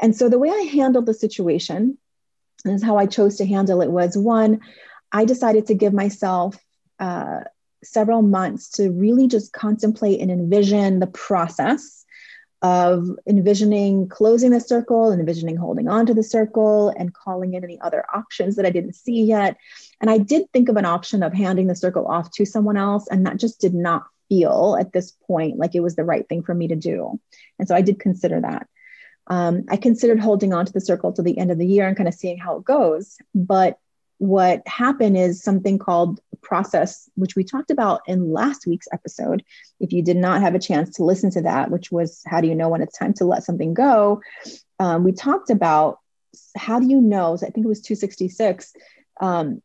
And 0.00 0.16
so 0.16 0.28
the 0.28 0.38
way 0.38 0.50
I 0.50 0.70
handled 0.72 1.06
the 1.06 1.14
situation 1.14 1.98
is 2.64 2.82
how 2.82 2.96
I 2.96 3.06
chose 3.06 3.36
to 3.36 3.46
handle 3.46 3.82
it 3.82 3.90
was 3.90 4.16
one, 4.16 4.60
I 5.10 5.24
decided 5.24 5.66
to 5.66 5.74
give 5.74 5.92
myself 5.92 6.56
uh, 6.98 7.40
several 7.84 8.22
months 8.22 8.70
to 8.70 8.90
really 8.90 9.28
just 9.28 9.52
contemplate 9.52 10.20
and 10.20 10.30
envision 10.30 11.00
the 11.00 11.06
process 11.06 12.04
of 12.62 13.08
envisioning 13.26 14.08
closing 14.08 14.50
the 14.50 14.60
circle, 14.60 15.10
and 15.10 15.20
envisioning 15.20 15.56
holding 15.56 15.88
on 15.88 16.06
to 16.06 16.14
the 16.14 16.22
circle, 16.22 16.94
and 16.96 17.12
calling 17.12 17.54
in 17.54 17.64
any 17.64 17.80
other 17.80 18.04
options 18.14 18.56
that 18.56 18.66
I 18.66 18.70
didn't 18.70 18.94
see 18.94 19.22
yet. 19.22 19.56
And 20.00 20.08
I 20.08 20.18
did 20.18 20.50
think 20.52 20.68
of 20.68 20.76
an 20.76 20.84
option 20.84 21.22
of 21.22 21.32
handing 21.32 21.66
the 21.66 21.74
circle 21.74 22.06
off 22.06 22.30
to 22.32 22.46
someone 22.46 22.76
else, 22.76 23.08
and 23.08 23.26
that 23.26 23.36
just 23.36 23.60
did 23.60 23.74
not 23.74 24.04
feel 24.28 24.76
at 24.80 24.92
this 24.92 25.12
point 25.26 25.58
like 25.58 25.74
it 25.74 25.80
was 25.80 25.96
the 25.96 26.04
right 26.04 26.26
thing 26.28 26.42
for 26.42 26.54
me 26.54 26.68
to 26.68 26.76
do. 26.76 27.20
And 27.58 27.68
so 27.68 27.74
I 27.74 27.82
did 27.82 28.00
consider 28.00 28.40
that. 28.40 28.66
Um, 29.26 29.64
I 29.68 29.76
considered 29.76 30.20
holding 30.20 30.52
on 30.52 30.66
to 30.66 30.72
the 30.72 30.80
circle 30.80 31.12
to 31.12 31.22
the 31.22 31.38
end 31.38 31.50
of 31.50 31.58
the 31.58 31.66
year 31.66 31.86
and 31.86 31.96
kind 31.96 32.08
of 32.08 32.14
seeing 32.14 32.38
how 32.38 32.56
it 32.56 32.64
goes. 32.64 33.18
But 33.34 33.78
what 34.18 34.66
happened 34.66 35.16
is 35.16 35.42
something 35.42 35.78
called 35.78 36.20
process, 36.42 37.08
which 37.14 37.36
we 37.36 37.44
talked 37.44 37.70
about 37.70 38.02
in 38.06 38.32
last 38.32 38.66
week's 38.66 38.88
episode. 38.92 39.42
If 39.80 39.92
you 39.92 40.02
did 40.02 40.16
not 40.16 40.42
have 40.42 40.54
a 40.54 40.58
chance 40.58 40.96
to 40.96 41.04
listen 41.04 41.30
to 41.32 41.42
that, 41.42 41.70
which 41.70 41.90
was 41.90 42.22
how 42.26 42.40
do 42.40 42.48
you 42.48 42.54
know 42.54 42.68
when 42.68 42.82
it's 42.82 42.98
time 42.98 43.14
to 43.14 43.24
let 43.24 43.44
something 43.44 43.74
go? 43.74 44.20
Um, 44.78 45.04
we 45.04 45.12
talked 45.12 45.50
about 45.50 45.98
how 46.56 46.80
do 46.80 46.88
you 46.88 47.00
know? 47.00 47.36
So 47.36 47.46
I 47.46 47.50
think 47.50 47.64
it 47.64 47.68
was 47.68 47.80
266. 47.80 48.74
Um, 49.20 49.62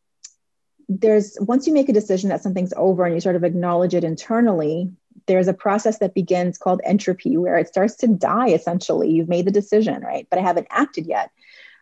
there's 0.90 1.38
once 1.42 1.68
you 1.68 1.74
make 1.74 1.90
a 1.90 1.94
decision 1.94 2.30
that 2.30 2.42
something's 2.42 2.74
over 2.78 3.04
and 3.04 3.14
you 3.14 3.20
sort 3.20 3.36
of 3.36 3.44
acknowledge 3.44 3.94
it 3.94 4.04
internally, 4.04 4.90
there's 5.26 5.48
a 5.48 5.54
process 5.54 6.00
that 6.00 6.14
begins 6.14 6.58
called 6.58 6.82
entropy 6.86 7.36
where 7.36 7.58
it 7.58 7.68
starts 7.68 7.96
to 7.98 8.08
die 8.08 8.50
essentially. 8.50 9.12
You've 9.12 9.28
made 9.28 9.46
the 9.46 9.52
decision, 9.52 10.02
right? 10.02 10.28
But 10.30 10.40
I 10.40 10.44
haven't 10.44 10.68
acted 10.70 11.06
yet. 11.06 11.32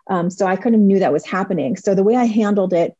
Um, 0.07 0.29
so 0.29 0.45
I 0.47 0.55
kind 0.55 0.75
of 0.75 0.81
knew 0.81 0.99
that 0.99 1.13
was 1.13 1.25
happening. 1.25 1.75
So 1.77 1.95
the 1.95 2.03
way 2.03 2.15
I 2.15 2.25
handled 2.25 2.73
it 2.73 2.95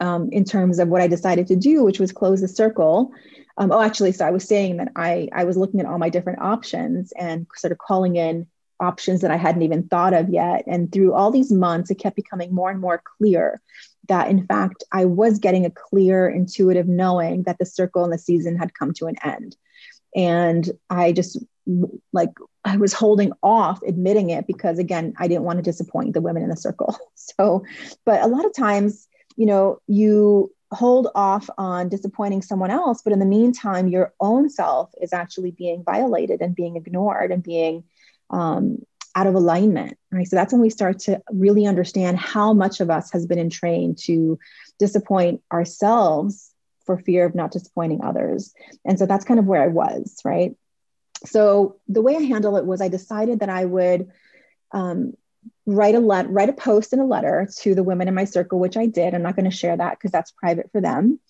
um, 0.00 0.28
in 0.32 0.44
terms 0.44 0.78
of 0.78 0.88
what 0.88 1.02
I 1.02 1.06
decided 1.06 1.46
to 1.48 1.56
do, 1.56 1.84
which 1.84 2.00
was 2.00 2.12
close 2.12 2.40
the 2.40 2.48
circle. 2.48 3.12
Um, 3.58 3.70
oh, 3.70 3.80
actually, 3.80 4.12
so 4.12 4.26
I 4.26 4.30
was 4.30 4.44
saying 4.44 4.78
that 4.78 4.92
I, 4.96 5.28
I 5.32 5.44
was 5.44 5.56
looking 5.56 5.80
at 5.80 5.86
all 5.86 5.98
my 5.98 6.08
different 6.08 6.40
options 6.40 7.12
and 7.12 7.46
sort 7.56 7.72
of 7.72 7.78
calling 7.78 8.16
in 8.16 8.46
options 8.80 9.20
that 9.20 9.30
I 9.30 9.36
hadn't 9.36 9.62
even 9.62 9.86
thought 9.88 10.14
of 10.14 10.30
yet. 10.30 10.64
And 10.66 10.90
through 10.90 11.12
all 11.12 11.30
these 11.30 11.52
months, 11.52 11.90
it 11.90 11.96
kept 11.96 12.16
becoming 12.16 12.54
more 12.54 12.70
and 12.70 12.80
more 12.80 13.02
clear 13.18 13.60
that, 14.08 14.28
in 14.28 14.46
fact, 14.46 14.82
I 14.90 15.04
was 15.04 15.38
getting 15.38 15.66
a 15.66 15.70
clear, 15.70 16.28
intuitive 16.28 16.88
knowing 16.88 17.42
that 17.42 17.58
the 17.58 17.66
circle 17.66 18.02
and 18.02 18.12
the 18.12 18.18
season 18.18 18.56
had 18.56 18.74
come 18.74 18.94
to 18.94 19.06
an 19.06 19.16
end. 19.22 19.56
And 20.16 20.68
I 20.88 21.12
just 21.12 21.38
like 22.12 22.30
I 22.64 22.76
was 22.76 22.92
holding 22.92 23.32
off 23.42 23.80
admitting 23.82 24.30
it 24.30 24.46
because 24.46 24.78
again, 24.78 25.14
I 25.18 25.28
didn't 25.28 25.44
want 25.44 25.58
to 25.58 25.62
disappoint 25.62 26.14
the 26.14 26.20
women 26.20 26.42
in 26.42 26.48
the 26.48 26.56
circle. 26.56 26.96
So, 27.36 27.64
but 28.04 28.22
a 28.22 28.26
lot 28.26 28.44
of 28.44 28.52
times, 28.52 29.06
you 29.40 29.46
know, 29.46 29.78
you 29.86 30.52
hold 30.70 31.08
off 31.14 31.48
on 31.56 31.88
disappointing 31.88 32.42
someone 32.42 32.70
else, 32.70 33.00
but 33.02 33.14
in 33.14 33.18
the 33.20 33.24
meantime, 33.24 33.88
your 33.88 34.12
own 34.20 34.50
self 34.50 34.90
is 35.00 35.14
actually 35.14 35.50
being 35.50 35.82
violated 35.82 36.42
and 36.42 36.54
being 36.54 36.76
ignored 36.76 37.32
and 37.32 37.42
being 37.42 37.82
um, 38.28 38.84
out 39.14 39.26
of 39.26 39.34
alignment, 39.34 39.96
right? 40.12 40.28
So 40.28 40.36
that's 40.36 40.52
when 40.52 40.60
we 40.60 40.68
start 40.68 40.98
to 41.00 41.22
really 41.32 41.66
understand 41.66 42.18
how 42.18 42.52
much 42.52 42.80
of 42.80 42.90
us 42.90 43.10
has 43.12 43.26
been 43.26 43.38
entrained 43.38 43.96
to 44.00 44.38
disappoint 44.78 45.40
ourselves 45.50 46.50
for 46.84 46.98
fear 46.98 47.24
of 47.24 47.34
not 47.34 47.50
disappointing 47.50 48.04
others. 48.04 48.52
And 48.84 48.98
so 48.98 49.06
that's 49.06 49.24
kind 49.24 49.40
of 49.40 49.46
where 49.46 49.62
I 49.62 49.68
was, 49.68 50.20
right? 50.22 50.54
so 51.24 51.76
the 51.88 52.02
way 52.02 52.16
I 52.16 52.22
handle 52.22 52.56
it 52.56 52.66
was 52.66 52.80
I 52.80 52.88
decided 52.88 53.40
that 53.40 53.48
I 53.48 53.64
would 53.64 54.10
um, 54.72 55.14
write 55.66 55.94
a 55.94 56.00
let 56.00 56.28
write 56.30 56.48
a 56.48 56.54
post 56.54 56.92
and 56.92 57.02
a 57.02 57.04
letter 57.04 57.48
to 57.58 57.74
the 57.74 57.82
women 57.82 58.08
in 58.08 58.14
my 58.14 58.24
circle, 58.24 58.58
which 58.58 58.76
I 58.76 58.86
did. 58.86 59.14
I'm 59.14 59.22
not 59.22 59.36
going 59.36 59.50
to 59.50 59.56
share 59.56 59.76
that 59.76 59.98
because 59.98 60.10
that's 60.10 60.32
private 60.32 60.70
for 60.72 60.80
them. 60.80 61.20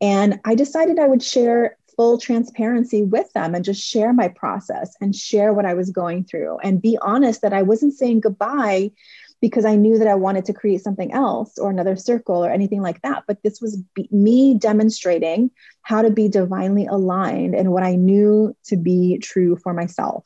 And 0.00 0.40
I 0.44 0.54
decided 0.54 0.98
I 0.98 1.08
would 1.08 1.22
share 1.22 1.76
full 1.96 2.18
transparency 2.18 3.02
with 3.02 3.30
them 3.32 3.56
and 3.56 3.64
just 3.64 3.82
share 3.82 4.12
my 4.12 4.28
process 4.28 4.94
and 5.00 5.14
share 5.14 5.52
what 5.52 5.66
I 5.66 5.74
was 5.74 5.90
going 5.90 6.24
through 6.24 6.58
and 6.58 6.80
be 6.80 6.96
honest 7.02 7.42
that 7.42 7.52
I 7.52 7.62
wasn't 7.62 7.94
saying 7.94 8.20
goodbye 8.20 8.92
because 9.40 9.64
I 9.64 9.74
knew 9.74 9.98
that 9.98 10.06
I 10.06 10.14
wanted 10.14 10.44
to 10.46 10.52
create 10.52 10.82
something 10.82 11.12
else 11.12 11.58
or 11.58 11.70
another 11.70 11.96
circle 11.96 12.44
or 12.44 12.50
anything 12.50 12.82
like 12.82 13.02
that. 13.02 13.24
But 13.26 13.42
this 13.42 13.60
was 13.60 13.76
be- 13.94 14.08
me 14.12 14.54
demonstrating 14.54 15.50
how 15.82 16.02
to 16.02 16.10
be 16.10 16.28
divinely 16.28 16.86
aligned 16.86 17.54
and 17.54 17.72
what 17.72 17.82
I 17.82 17.96
knew 17.96 18.56
to 18.66 18.76
be 18.76 19.18
true 19.18 19.56
for 19.56 19.72
myself. 19.74 20.24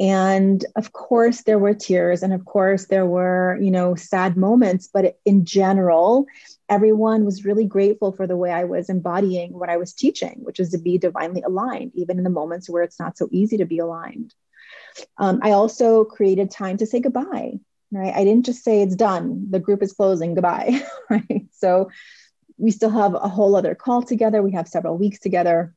And 0.00 0.64
of 0.76 0.92
course, 0.92 1.42
there 1.42 1.58
were 1.58 1.74
tears, 1.74 2.22
and 2.22 2.32
of 2.32 2.44
course, 2.46 2.86
there 2.86 3.04
were, 3.04 3.58
you 3.60 3.70
know, 3.70 3.94
sad 3.94 4.36
moments. 4.36 4.88
But 4.92 5.18
in 5.26 5.44
general, 5.44 6.26
everyone 6.70 7.26
was 7.26 7.44
really 7.44 7.66
grateful 7.66 8.12
for 8.12 8.26
the 8.26 8.36
way 8.36 8.50
I 8.50 8.64
was 8.64 8.88
embodying 8.88 9.52
what 9.52 9.68
I 9.68 9.76
was 9.76 9.92
teaching, 9.92 10.38
which 10.42 10.58
is 10.58 10.70
to 10.70 10.78
be 10.78 10.96
divinely 10.96 11.42
aligned, 11.42 11.92
even 11.94 12.16
in 12.18 12.24
the 12.24 12.30
moments 12.30 12.68
where 12.68 12.82
it's 12.82 12.98
not 12.98 13.18
so 13.18 13.28
easy 13.30 13.58
to 13.58 13.66
be 13.66 13.78
aligned. 13.78 14.34
Um, 15.18 15.40
I 15.42 15.52
also 15.52 16.04
created 16.04 16.50
time 16.50 16.78
to 16.78 16.86
say 16.86 17.00
goodbye 17.00 17.60
right? 17.92 18.14
I 18.14 18.24
didn't 18.24 18.46
just 18.46 18.62
say 18.64 18.82
it's 18.82 18.96
done, 18.96 19.48
the 19.50 19.58
group 19.58 19.82
is 19.82 19.92
closing, 19.92 20.34
goodbye, 20.34 20.82
right? 21.10 21.46
So 21.52 21.90
we 22.56 22.70
still 22.70 22.90
have 22.90 23.14
a 23.14 23.28
whole 23.28 23.56
other 23.56 23.74
call 23.74 24.02
together. 24.02 24.42
We 24.42 24.52
have 24.52 24.68
several 24.68 24.96
weeks 24.98 25.18
together. 25.18 25.74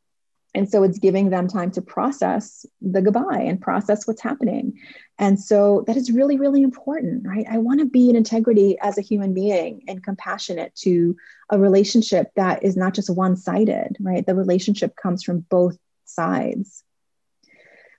And 0.55 0.69
so 0.69 0.83
it's 0.83 0.99
giving 0.99 1.29
them 1.29 1.47
time 1.47 1.71
to 1.71 1.81
process 1.81 2.65
the 2.81 3.01
goodbye 3.01 3.41
and 3.41 3.59
process 3.59 4.05
what's 4.05 4.21
happening. 4.21 4.79
And 5.17 5.39
so 5.39 5.83
that 5.87 5.97
is 5.97 6.11
really, 6.11 6.37
really 6.37 6.61
important, 6.61 7.25
right? 7.25 7.45
I 7.49 7.57
want 7.57 7.79
to 7.79 7.85
be 7.85 8.09
in 8.09 8.15
integrity 8.15 8.77
as 8.79 8.97
a 8.97 9.01
human 9.01 9.33
being 9.33 9.83
and 9.87 10.03
compassionate 10.03 10.75
to 10.77 11.15
a 11.49 11.57
relationship 11.57 12.31
that 12.35 12.63
is 12.63 12.77
not 12.77 12.93
just 12.93 13.09
one 13.09 13.35
sided, 13.35 13.97
right? 13.99 14.25
The 14.25 14.35
relationship 14.35 14.95
comes 14.95 15.23
from 15.23 15.39
both 15.39 15.77
sides. 16.05 16.83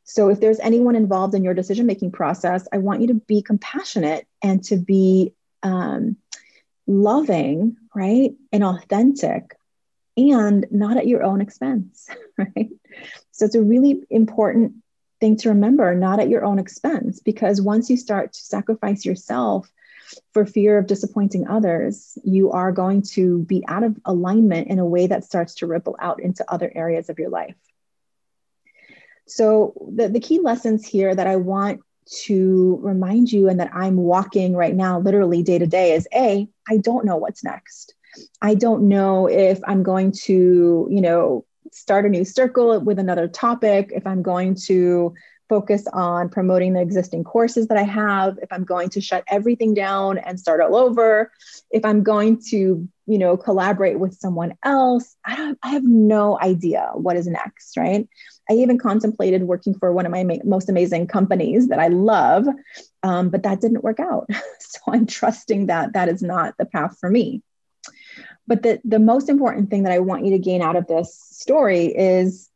So 0.05 0.29
if 0.29 0.39
there's 0.39 0.61
anyone 0.61 0.97
involved 0.97 1.35
in 1.35 1.45
your 1.45 1.55
decision 1.55 1.87
making 1.87 2.13
process, 2.13 2.69
I 2.73 2.79
want 2.79 3.01
you 3.01 3.09
to 3.09 3.15
be 3.15 3.43
compassionate 3.43 4.27
and 4.43 4.63
to 4.65 4.77
be 4.77 5.33
um, 5.63 6.19
loving, 6.87 7.79
right? 7.95 8.33
And 8.53 8.63
authentic 8.63 9.57
and 10.17 10.67
not 10.71 10.97
at 10.97 11.07
your 11.07 11.23
own 11.23 11.41
expense, 11.41 12.09
right? 12.39 12.71
So 13.33 13.47
it's 13.47 13.55
a 13.55 13.63
really 13.63 14.03
important 14.11 14.75
thing 15.21 15.37
to 15.39 15.51
remember, 15.51 15.95
not 15.95 16.21
at 16.21 16.29
your 16.29 16.45
own 16.45 16.59
expense, 16.59 17.21
because 17.21 17.61
once 17.61 17.91
you 17.91 17.97
start 17.97 18.33
to 18.33 18.41
sacrifice 18.41 19.05
yourself 19.05 19.71
for 20.33 20.45
fear 20.45 20.79
of 20.79 20.87
disappointing 20.87 21.49
others, 21.49 22.19
you 22.25 22.53
are 22.53 22.73
going 22.73 23.03
to 23.03 23.41
be 23.45 23.65
out 23.67 23.83
of 23.83 23.97
alignment 24.05 24.69
in 24.69 24.79
a 24.79 24.87
way 24.87 25.07
that 25.07 25.25
starts 25.25 25.55
to 25.57 25.67
ripple 25.67 25.97
out 25.99 26.21
into 26.21 26.45
other 26.51 26.71
areas 26.75 27.09
of 27.09 27.19
your 27.19 27.31
life. 27.31 27.57
So, 29.27 29.73
the, 29.95 30.09
the 30.09 30.21
key 30.21 30.41
lessons 30.41 30.87
here 30.87 31.15
that 31.15 31.27
I 31.27 31.37
want 31.37 31.81
to 32.25 32.79
remind 32.83 33.33
you 33.33 33.49
and 33.49 33.59
that 33.61 33.75
I'm 33.75 33.97
walking 33.97 34.55
right 34.55 34.75
now, 34.75 35.01
literally 35.01 35.43
day 35.43 35.59
to 35.59 35.67
day, 35.67 35.95
is 35.95 36.07
A, 36.15 36.47
I 36.69 36.77
don't 36.77 37.07
know 37.07 37.17
what's 37.17 37.43
next. 37.43 37.95
I 38.43 38.55
don't 38.55 38.89
know 38.89 39.27
if 39.27 39.61
I'm 39.67 39.83
going 39.83 40.13
to, 40.25 40.89
you 40.91 41.01
know, 41.01 41.45
start 41.73 42.07
a 42.07 42.09
new 42.09 42.25
circle 42.25 42.79
with 42.81 42.99
another 42.99 43.29
topic, 43.29 43.91
if 43.93 44.07
I'm 44.07 44.23
going 44.23 44.55
to 44.67 45.15
focus 45.49 45.87
on 45.93 46.29
promoting 46.29 46.73
the 46.73 46.81
existing 46.81 47.25
courses 47.25 47.69
that 47.69 47.77
I 47.77 47.83
have, 47.83 48.39
if 48.41 48.53
I'm 48.53 48.65
going 48.65 48.89
to 48.91 49.01
shut 49.01 49.25
everything 49.29 49.75
down 49.75 50.19
and 50.19 50.41
start 50.41 50.61
all 50.61 50.77
over, 50.77 51.31
if 51.71 51.85
I'm 51.85 52.03
going 52.03 52.41
to, 52.51 52.89
you 53.07 53.19
know, 53.19 53.37
collaborate 53.37 53.99
with 53.99 54.15
someone 54.15 54.55
else, 54.65 55.17
I 55.25 55.37
don't 55.37 55.59
I 55.63 55.71
have 55.71 55.85
no 55.85 56.39
idea 56.41 56.91
what 56.95 57.17
is 57.17 57.27
next, 57.27 57.77
right? 57.77 58.09
I 58.49 58.55
even 58.55 58.79
contemplated 58.79 59.43
working 59.43 59.75
for 59.79 59.93
one 59.93 60.07
of 60.07 60.13
my 60.13 60.25
ma- 60.25 60.37
most 60.45 60.69
amazing 60.69 61.07
companies 61.07 61.69
that 61.69 61.79
I 61.79 61.89
love, 61.89 62.47
um, 63.03 63.31
but 63.31 63.43
that 63.43 63.61
didn't 63.61 63.85
work 63.85 64.01
out. 64.01 64.29
so 64.61 64.81
I'm 64.89 65.07
trusting 65.07 65.67
that 65.67 65.93
that 65.93 66.09
is 66.09 66.23
not 66.23 66.55
the 66.59 66.67
path 66.67 66.97
for 66.99 67.11
me. 67.11 67.43
But 68.47 68.63
the, 68.63 68.81
the 68.85 68.99
most 68.99 69.29
important 69.29 69.71
thing 69.71 69.85
that 69.85 69.93
I 69.93 70.01
want 70.01 70.25
you 70.25 70.33
to 70.33 70.39
gain 70.39 70.63
out 70.63 70.77
of 70.77 70.87
this 70.87 71.19
story 71.31 71.87
is 71.87 72.51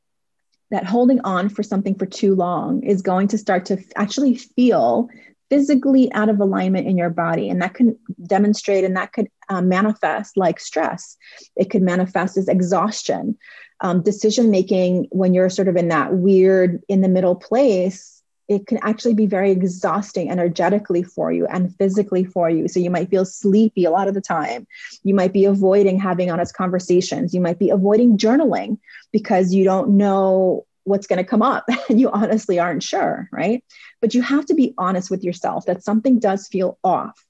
that 0.70 0.84
holding 0.84 1.20
on 1.20 1.48
for 1.48 1.62
something 1.62 1.94
for 1.94 2.06
too 2.06 2.34
long 2.34 2.82
is 2.82 3.00
going 3.00 3.28
to 3.28 3.38
start 3.38 3.64
to 3.66 3.78
actually 3.96 4.36
feel 4.36 5.08
physically 5.48 6.12
out 6.12 6.28
of 6.28 6.40
alignment 6.40 6.86
in 6.86 6.98
your 6.98 7.08
body. 7.08 7.48
And 7.48 7.62
that 7.62 7.74
can 7.74 7.98
demonstrate 8.26 8.84
and 8.84 8.96
that 8.96 9.12
could 9.12 9.28
uh, 9.48 9.62
manifest 9.62 10.36
like 10.36 10.60
stress. 10.60 11.16
It 11.56 11.70
could 11.70 11.82
manifest 11.82 12.36
as 12.36 12.48
exhaustion. 12.48 13.38
Um, 13.80 14.02
decision 14.02 14.50
making, 14.50 15.06
when 15.10 15.32
you're 15.32 15.48
sort 15.48 15.68
of 15.68 15.76
in 15.76 15.88
that 15.88 16.12
weird 16.12 16.82
in 16.88 17.00
the 17.00 17.08
middle 17.08 17.36
place, 17.36 18.17
it 18.48 18.66
can 18.66 18.78
actually 18.82 19.14
be 19.14 19.26
very 19.26 19.50
exhausting 19.50 20.30
energetically 20.30 21.02
for 21.02 21.30
you 21.30 21.46
and 21.46 21.74
physically 21.76 22.24
for 22.24 22.48
you. 22.48 22.66
So 22.66 22.80
you 22.80 22.90
might 22.90 23.10
feel 23.10 23.26
sleepy 23.26 23.84
a 23.84 23.90
lot 23.90 24.08
of 24.08 24.14
the 24.14 24.22
time. 24.22 24.66
You 25.04 25.14
might 25.14 25.34
be 25.34 25.44
avoiding 25.44 25.98
having 25.98 26.30
honest 26.30 26.54
conversations. 26.54 27.34
You 27.34 27.42
might 27.42 27.58
be 27.58 27.68
avoiding 27.68 28.16
journaling 28.16 28.78
because 29.12 29.52
you 29.52 29.64
don't 29.64 29.90
know 29.98 30.64
what's 30.84 31.06
going 31.06 31.18
to 31.18 31.24
come 31.24 31.42
up 31.42 31.66
and 31.88 32.00
you 32.00 32.10
honestly 32.10 32.58
aren't 32.58 32.82
sure, 32.82 33.28
right? 33.30 33.62
But 34.00 34.14
you 34.14 34.22
have 34.22 34.46
to 34.46 34.54
be 34.54 34.74
honest 34.78 35.10
with 35.10 35.22
yourself 35.22 35.66
that 35.66 35.84
something 35.84 36.18
does 36.18 36.48
feel 36.48 36.78
off. 36.82 37.22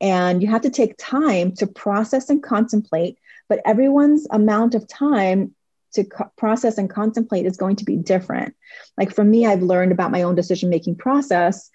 And 0.00 0.42
you 0.42 0.48
have 0.48 0.62
to 0.62 0.70
take 0.70 0.96
time 0.98 1.52
to 1.52 1.66
process 1.66 2.28
and 2.28 2.42
contemplate. 2.42 3.16
But 3.48 3.60
everyone's 3.64 4.26
amount 4.30 4.74
of 4.74 4.86
time 4.86 5.54
to 5.94 6.04
co- 6.04 6.30
process 6.36 6.78
and 6.78 6.90
contemplate 6.90 7.46
is 7.46 7.56
going 7.56 7.76
to 7.76 7.84
be 7.84 7.96
different. 7.96 8.54
Like 8.98 9.14
for 9.14 9.24
me, 9.24 9.46
I've 9.46 9.62
learned 9.62 9.92
about 9.92 10.10
my 10.10 10.22
own 10.22 10.34
decision 10.34 10.70
making 10.70 10.96
process 10.96 11.70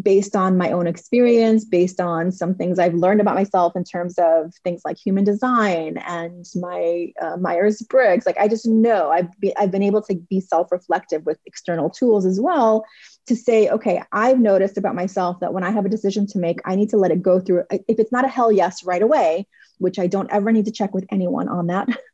based 0.00 0.36
on 0.36 0.56
my 0.56 0.70
own 0.70 0.86
experience, 0.86 1.64
based 1.64 2.00
on 2.00 2.30
some 2.30 2.54
things 2.54 2.78
I've 2.78 2.94
learned 2.94 3.20
about 3.20 3.34
myself 3.34 3.74
in 3.74 3.84
terms 3.84 4.14
of 4.18 4.52
things 4.62 4.82
like 4.84 4.96
human 4.96 5.24
design 5.24 5.98
and 5.98 6.46
my 6.54 7.12
uh, 7.20 7.36
Myers 7.36 7.82
Briggs. 7.82 8.26
Like 8.26 8.38
I 8.38 8.48
just 8.48 8.66
know 8.66 9.10
I've, 9.10 9.28
be, 9.40 9.56
I've 9.56 9.70
been 9.70 9.82
able 9.82 10.02
to 10.02 10.14
be 10.14 10.40
self 10.40 10.70
reflective 10.70 11.26
with 11.26 11.38
external 11.46 11.90
tools 11.90 12.26
as 12.26 12.40
well 12.40 12.84
to 13.26 13.36
say, 13.36 13.68
okay, 13.68 14.02
I've 14.12 14.38
noticed 14.38 14.78
about 14.78 14.94
myself 14.94 15.40
that 15.40 15.52
when 15.52 15.64
I 15.64 15.70
have 15.70 15.84
a 15.84 15.90
decision 15.90 16.26
to 16.28 16.38
make, 16.38 16.60
I 16.64 16.76
need 16.76 16.90
to 16.90 16.96
let 16.96 17.10
it 17.10 17.22
go 17.22 17.40
through. 17.40 17.64
If 17.70 17.98
it's 17.98 18.12
not 18.12 18.24
a 18.24 18.28
hell 18.28 18.52
yes 18.52 18.84
right 18.84 19.02
away, 19.02 19.46
which 19.78 19.98
I 19.98 20.06
don't 20.06 20.32
ever 20.32 20.52
need 20.52 20.66
to 20.66 20.72
check 20.72 20.94
with 20.94 21.06
anyone 21.10 21.48
on 21.48 21.68
that. 21.68 21.88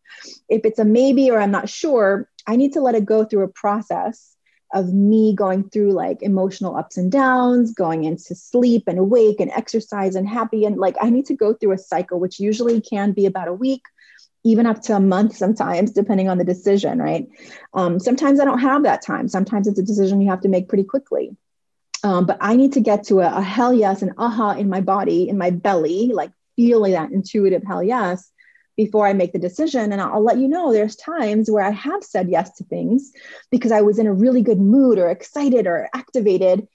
if 0.48 0.64
it's 0.64 0.78
a 0.78 0.84
maybe 0.84 1.30
or 1.30 1.40
I'm 1.40 1.50
not 1.50 1.68
sure, 1.68 2.28
I 2.46 2.56
need 2.56 2.72
to 2.74 2.80
let 2.80 2.94
it 2.94 3.04
go 3.04 3.24
through 3.24 3.44
a 3.44 3.48
process 3.48 4.34
of 4.74 4.92
me 4.92 5.34
going 5.34 5.70
through 5.70 5.92
like 5.92 6.20
emotional 6.20 6.76
ups 6.76 6.96
and 6.96 7.10
downs, 7.10 7.72
going 7.72 8.04
into 8.04 8.34
sleep 8.34 8.84
and 8.88 8.98
awake 8.98 9.38
and 9.38 9.50
exercise 9.52 10.16
and 10.16 10.28
happy. 10.28 10.64
And 10.64 10.76
like 10.78 10.96
I 11.00 11.10
need 11.10 11.26
to 11.26 11.34
go 11.34 11.54
through 11.54 11.72
a 11.72 11.78
cycle, 11.78 12.18
which 12.18 12.40
usually 12.40 12.80
can 12.80 13.12
be 13.12 13.24
about 13.24 13.46
a 13.46 13.52
week, 13.52 13.82
even 14.42 14.66
up 14.66 14.82
to 14.82 14.96
a 14.96 15.00
month 15.00 15.36
sometimes, 15.36 15.92
depending 15.92 16.28
on 16.28 16.38
the 16.38 16.44
decision, 16.44 16.98
right? 16.98 17.28
Um, 17.72 18.00
sometimes 18.00 18.40
I 18.40 18.44
don't 18.44 18.58
have 18.58 18.82
that 18.82 19.02
time. 19.02 19.28
Sometimes 19.28 19.68
it's 19.68 19.78
a 19.78 19.82
decision 19.82 20.20
you 20.20 20.30
have 20.30 20.42
to 20.42 20.48
make 20.48 20.68
pretty 20.68 20.84
quickly. 20.84 21.36
Um, 22.02 22.26
but 22.26 22.36
I 22.40 22.56
need 22.56 22.72
to 22.72 22.80
get 22.80 23.04
to 23.04 23.20
a, 23.20 23.38
a 23.38 23.42
hell 23.42 23.72
yes 23.72 24.02
and 24.02 24.12
aha 24.18 24.52
in 24.52 24.68
my 24.68 24.80
body, 24.80 25.28
in 25.28 25.38
my 25.38 25.50
belly, 25.50 26.10
like 26.12 26.32
feeling 26.56 26.92
that 26.92 27.12
intuitive 27.12 27.62
hell 27.64 27.82
yes 27.82 28.30
before 28.76 29.06
I 29.06 29.12
make 29.12 29.32
the 29.32 29.38
decision. 29.38 29.92
And 29.92 30.00
I'll 30.00 30.22
let 30.22 30.38
you 30.38 30.48
know 30.48 30.72
there's 30.72 30.96
times 30.96 31.50
where 31.50 31.64
I 31.64 31.70
have 31.70 32.02
said 32.02 32.28
yes 32.28 32.54
to 32.56 32.64
things 32.64 33.12
because 33.50 33.72
I 33.72 33.82
was 33.82 33.98
in 33.98 34.06
a 34.06 34.12
really 34.12 34.42
good 34.42 34.60
mood 34.60 34.98
or 34.98 35.10
excited 35.10 35.66
or 35.66 35.88
activated, 35.94 36.66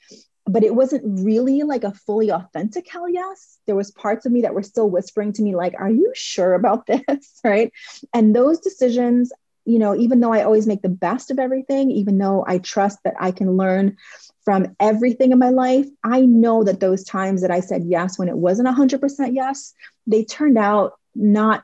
but 0.45 0.63
it 0.63 0.75
wasn't 0.75 1.03
really 1.23 1.63
like 1.63 1.83
a 1.83 1.93
fully 1.93 2.31
authentic 2.31 2.89
hell 2.89 3.09
yes. 3.09 3.57
There 3.67 3.75
was 3.75 3.91
parts 3.91 4.25
of 4.25 4.31
me 4.31 4.41
that 4.41 4.53
were 4.53 4.63
still 4.63 4.89
whispering 4.89 5.33
to 5.33 5.41
me, 5.41 5.55
like, 5.55 5.75
are 5.77 5.91
you 5.91 6.11
sure 6.15 6.53
about 6.53 6.85
this? 6.87 7.39
right. 7.43 7.71
And 8.13 8.35
those 8.35 8.59
decisions, 8.59 9.31
you 9.65 9.77
know, 9.77 9.95
even 9.95 10.19
though 10.19 10.33
I 10.33 10.43
always 10.43 10.65
make 10.65 10.81
the 10.81 10.89
best 10.89 11.29
of 11.29 11.37
everything, 11.37 11.91
even 11.91 12.17
though 12.17 12.43
I 12.47 12.57
trust 12.57 12.99
that 13.03 13.13
I 13.19 13.31
can 13.31 13.57
learn 13.57 13.97
from 14.43 14.75
everything 14.79 15.31
in 15.31 15.37
my 15.37 15.49
life, 15.49 15.85
I 16.03 16.21
know 16.21 16.63
that 16.63 16.79
those 16.79 17.03
times 17.03 17.41
that 17.41 17.51
I 17.51 17.59
said 17.59 17.83
yes 17.85 18.17
when 18.17 18.29
it 18.29 18.37
wasn't 18.37 18.69
100% 18.69 19.35
yes, 19.35 19.73
they 20.07 20.23
turned 20.23 20.57
out 20.57 20.93
not 21.13 21.63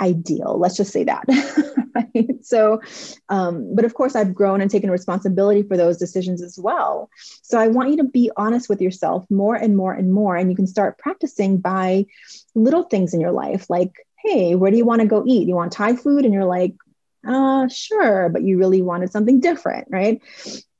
ideal. 0.00 0.58
Let's 0.58 0.76
just 0.76 0.92
say 0.92 1.04
that. 1.04 1.24
right? 1.94 2.44
So, 2.44 2.80
um, 3.28 3.74
but 3.74 3.84
of 3.84 3.94
course, 3.94 4.16
I've 4.16 4.34
grown 4.34 4.60
and 4.60 4.70
taken 4.70 4.90
responsibility 4.90 5.62
for 5.62 5.76
those 5.76 5.98
decisions 5.98 6.42
as 6.42 6.58
well. 6.58 7.10
So 7.42 7.58
I 7.58 7.68
want 7.68 7.90
you 7.90 7.96
to 7.98 8.04
be 8.04 8.30
honest 8.36 8.68
with 8.68 8.80
yourself 8.80 9.26
more 9.30 9.54
and 9.54 9.76
more 9.76 9.92
and 9.92 10.12
more. 10.12 10.36
And 10.36 10.50
you 10.50 10.56
can 10.56 10.66
start 10.66 10.98
practicing 10.98 11.58
by 11.58 12.06
little 12.54 12.84
things 12.84 13.14
in 13.14 13.20
your 13.20 13.32
life, 13.32 13.68
like, 13.68 13.92
hey, 14.24 14.54
where 14.54 14.70
do 14.70 14.76
you 14.76 14.84
want 14.84 15.00
to 15.00 15.06
go 15.06 15.24
eat? 15.26 15.48
You 15.48 15.54
want 15.54 15.72
Thai 15.72 15.96
food? 15.96 16.24
And 16.24 16.34
you're 16.34 16.44
like, 16.44 16.74
uh, 17.26 17.68
sure, 17.68 18.28
but 18.30 18.42
you 18.42 18.58
really 18.58 18.82
wanted 18.82 19.12
something 19.12 19.40
different, 19.40 19.88
right? 19.90 20.20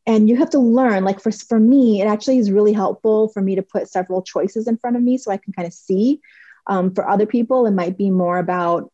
and 0.06 0.28
you 0.28 0.36
have 0.36 0.50
to 0.50 0.58
learn 0.58 1.04
like 1.04 1.20
for, 1.20 1.30
for 1.30 1.60
me 1.60 2.00
it 2.00 2.06
actually 2.06 2.38
is 2.38 2.50
really 2.50 2.72
helpful 2.72 3.28
for 3.28 3.42
me 3.42 3.54
to 3.54 3.62
put 3.62 3.88
several 3.88 4.22
choices 4.22 4.66
in 4.66 4.76
front 4.76 4.96
of 4.96 5.02
me 5.02 5.18
so 5.18 5.30
i 5.30 5.36
can 5.36 5.52
kind 5.52 5.66
of 5.68 5.74
see 5.74 6.20
um, 6.66 6.94
for 6.94 7.08
other 7.08 7.26
people 7.26 7.66
it 7.66 7.72
might 7.72 7.96
be 7.96 8.10
more 8.10 8.38
about 8.38 8.90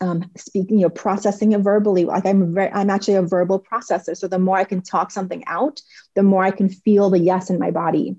um, 0.00 0.30
speaking, 0.36 0.78
you 0.78 0.82
know, 0.82 0.90
processing 0.90 1.52
it 1.52 1.60
verbally. 1.60 2.04
Like 2.04 2.26
I'm 2.26 2.54
very, 2.54 2.70
I'm 2.72 2.90
actually 2.90 3.14
a 3.14 3.22
verbal 3.22 3.60
processor. 3.60 4.16
So 4.16 4.28
the 4.28 4.38
more 4.38 4.56
I 4.56 4.64
can 4.64 4.82
talk 4.82 5.10
something 5.10 5.44
out, 5.46 5.80
the 6.14 6.22
more 6.22 6.44
I 6.44 6.50
can 6.50 6.68
feel 6.68 7.10
the 7.10 7.18
yes 7.18 7.50
in 7.50 7.58
my 7.58 7.70
body. 7.70 8.16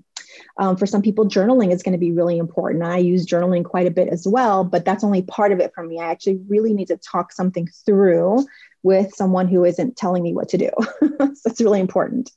Um, 0.56 0.76
for 0.76 0.86
some 0.86 1.02
people, 1.02 1.26
journaling 1.26 1.72
is 1.72 1.82
going 1.82 1.92
to 1.92 1.98
be 1.98 2.12
really 2.12 2.38
important. 2.38 2.84
I 2.84 2.98
use 2.98 3.26
journaling 3.26 3.64
quite 3.64 3.86
a 3.86 3.90
bit 3.90 4.08
as 4.08 4.26
well, 4.26 4.64
but 4.64 4.84
that's 4.84 5.04
only 5.04 5.22
part 5.22 5.52
of 5.52 5.60
it 5.60 5.72
for 5.74 5.84
me. 5.84 6.00
I 6.00 6.10
actually 6.10 6.40
really 6.48 6.72
need 6.72 6.88
to 6.88 6.96
talk 6.96 7.32
something 7.32 7.68
through 7.84 8.46
with 8.82 9.14
someone 9.14 9.46
who 9.46 9.64
isn't 9.64 9.96
telling 9.96 10.22
me 10.22 10.32
what 10.32 10.48
to 10.50 10.58
do. 10.58 10.70
so 11.00 11.30
it's 11.46 11.60
really 11.60 11.80
important. 11.80 12.30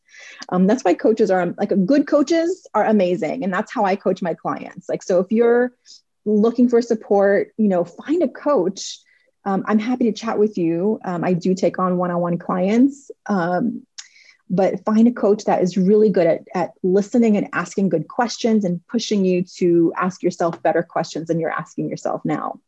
Um, 0.50 0.68
that's 0.68 0.84
why 0.84 0.94
coaches 0.94 1.32
are 1.32 1.54
like 1.58 1.72
good 1.86 2.08
coaches 2.08 2.68
are 2.74 2.86
amazing, 2.86 3.44
and 3.44 3.54
that's 3.54 3.74
how 3.74 3.86
I 3.86 3.96
coach 3.96 4.22
my 4.22 4.34
clients. 4.34 4.88
Like 4.90 5.04
so, 5.04 5.20
if 5.20 5.32
you're 5.32 5.74
looking 6.26 6.70
for 6.70 6.82
support, 6.82 7.52
you 7.58 7.68
know, 7.68 7.84
find 7.84 8.24
a 8.24 8.28
coach 8.28 9.00
um, 9.46 9.64
I'm 9.68 9.80
happy 9.80 10.06
to 10.06 10.12
chat 10.12 10.40
with 10.40 10.58
you. 10.58 11.00
Um, 11.06 11.24
I 11.24 11.34
do 11.34 11.54
take 11.54 11.78
on 11.78 11.98
one 11.98 12.12
on 12.12 12.20
one 12.20 12.38
clients, 12.38 13.12
um, 13.28 13.86
but 14.50 14.84
find 14.84 15.08
a 15.08 15.12
coach 15.12 15.46
that 15.46 15.62
is 15.62 15.78
really 15.78 16.10
good 16.10 16.28
at, 16.28 16.48
at 16.56 16.72
listening 16.84 17.38
and 17.38 17.48
asking 17.54 17.90
good 17.90 18.08
questions 18.08 18.66
and 18.66 18.86
pushing 18.88 19.24
you 19.24 19.44
to 19.58 19.94
ask 19.98 20.24
yourself 20.24 20.62
better 20.64 20.82
questions 20.82 21.28
than 21.28 21.40
you're 21.40 21.52
asking 21.52 21.90
yourself 21.90 22.22
now. 22.26 22.60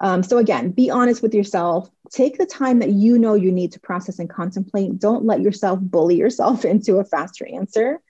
Um, 0.00 0.22
so, 0.22 0.38
again, 0.38 0.72
be 0.72 0.90
honest 0.90 1.22
with 1.22 1.32
yourself. 1.32 1.88
Take 2.10 2.36
the 2.36 2.44
time 2.44 2.80
that 2.80 2.90
you 2.90 3.18
know 3.18 3.34
you 3.34 3.50
need 3.50 3.72
to 3.72 3.80
process 3.80 4.18
and 4.18 4.28
contemplate. 4.28 4.98
Don't 4.98 5.24
let 5.24 5.40
yourself 5.40 5.78
bully 5.80 6.16
yourself 6.16 6.64
into 6.66 6.96
a 6.96 7.04
faster 7.04 7.46
answer. 7.46 8.00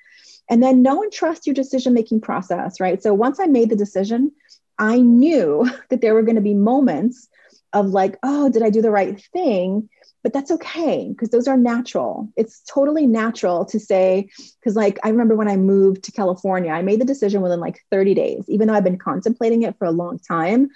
And 0.50 0.60
then 0.60 0.82
know 0.82 1.02
and 1.02 1.12
trust 1.12 1.46
your 1.46 1.54
decision 1.54 1.94
making 1.94 2.22
process, 2.22 2.80
right? 2.80 3.00
So, 3.00 3.14
once 3.14 3.38
I 3.38 3.46
made 3.46 3.70
the 3.70 3.76
decision, 3.76 4.32
I 4.78 4.98
knew 4.98 5.70
that 5.90 6.00
there 6.00 6.14
were 6.14 6.22
going 6.22 6.36
to 6.36 6.42
be 6.42 6.54
moments 6.54 7.28
of 7.72 7.88
like, 7.90 8.18
oh, 8.22 8.50
did 8.50 8.62
I 8.62 8.70
do 8.70 8.82
the 8.82 8.90
right 8.90 9.20
thing? 9.32 9.88
But 10.22 10.32
that's 10.32 10.52
okay 10.52 11.08
because 11.08 11.30
those 11.30 11.48
are 11.48 11.56
natural. 11.56 12.28
It's 12.36 12.62
totally 12.68 13.06
natural 13.06 13.64
to 13.66 13.80
say, 13.80 14.28
because 14.60 14.76
like 14.76 14.98
I 15.02 15.08
remember 15.08 15.34
when 15.34 15.48
I 15.48 15.56
moved 15.56 16.04
to 16.04 16.12
California, 16.12 16.70
I 16.70 16.82
made 16.82 17.00
the 17.00 17.04
decision 17.04 17.42
within 17.42 17.60
like 17.60 17.80
30 17.90 18.14
days, 18.14 18.44
even 18.48 18.68
though 18.68 18.74
I've 18.74 18.84
been 18.84 18.98
contemplating 18.98 19.62
it 19.62 19.76
for 19.78 19.86
a 19.86 19.90
long 19.90 20.18
time. 20.20 20.68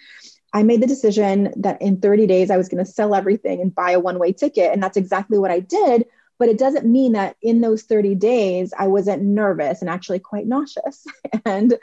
I 0.53 0.63
made 0.63 0.81
the 0.81 0.87
decision 0.87 1.53
that 1.57 1.81
in 1.83 2.01
30 2.01 2.27
days 2.27 2.51
I 2.51 2.57
was 2.57 2.69
going 2.69 2.85
to 2.85 2.91
sell 2.91 3.15
everything 3.15 3.61
and 3.61 3.75
buy 3.75 3.91
a 3.93 4.01
one 4.01 4.19
way 4.19 4.33
ticket. 4.33 4.73
And 4.73 4.83
that's 4.83 4.97
exactly 4.97 5.39
what 5.39 5.51
I 5.51 5.61
did. 5.61 6.07
But 6.39 6.49
it 6.49 6.59
doesn't 6.59 6.85
mean 6.85 7.13
that 7.13 7.37
in 7.41 7.61
those 7.61 7.83
30 7.83 8.15
days 8.15 8.73
I 8.79 8.89
wasn't 8.89 9.23
nervous 9.23 9.81
and 9.81 9.89
actually 9.89 10.19
quite 10.19 10.47
nauseous. 10.47 11.07
and 11.45 11.75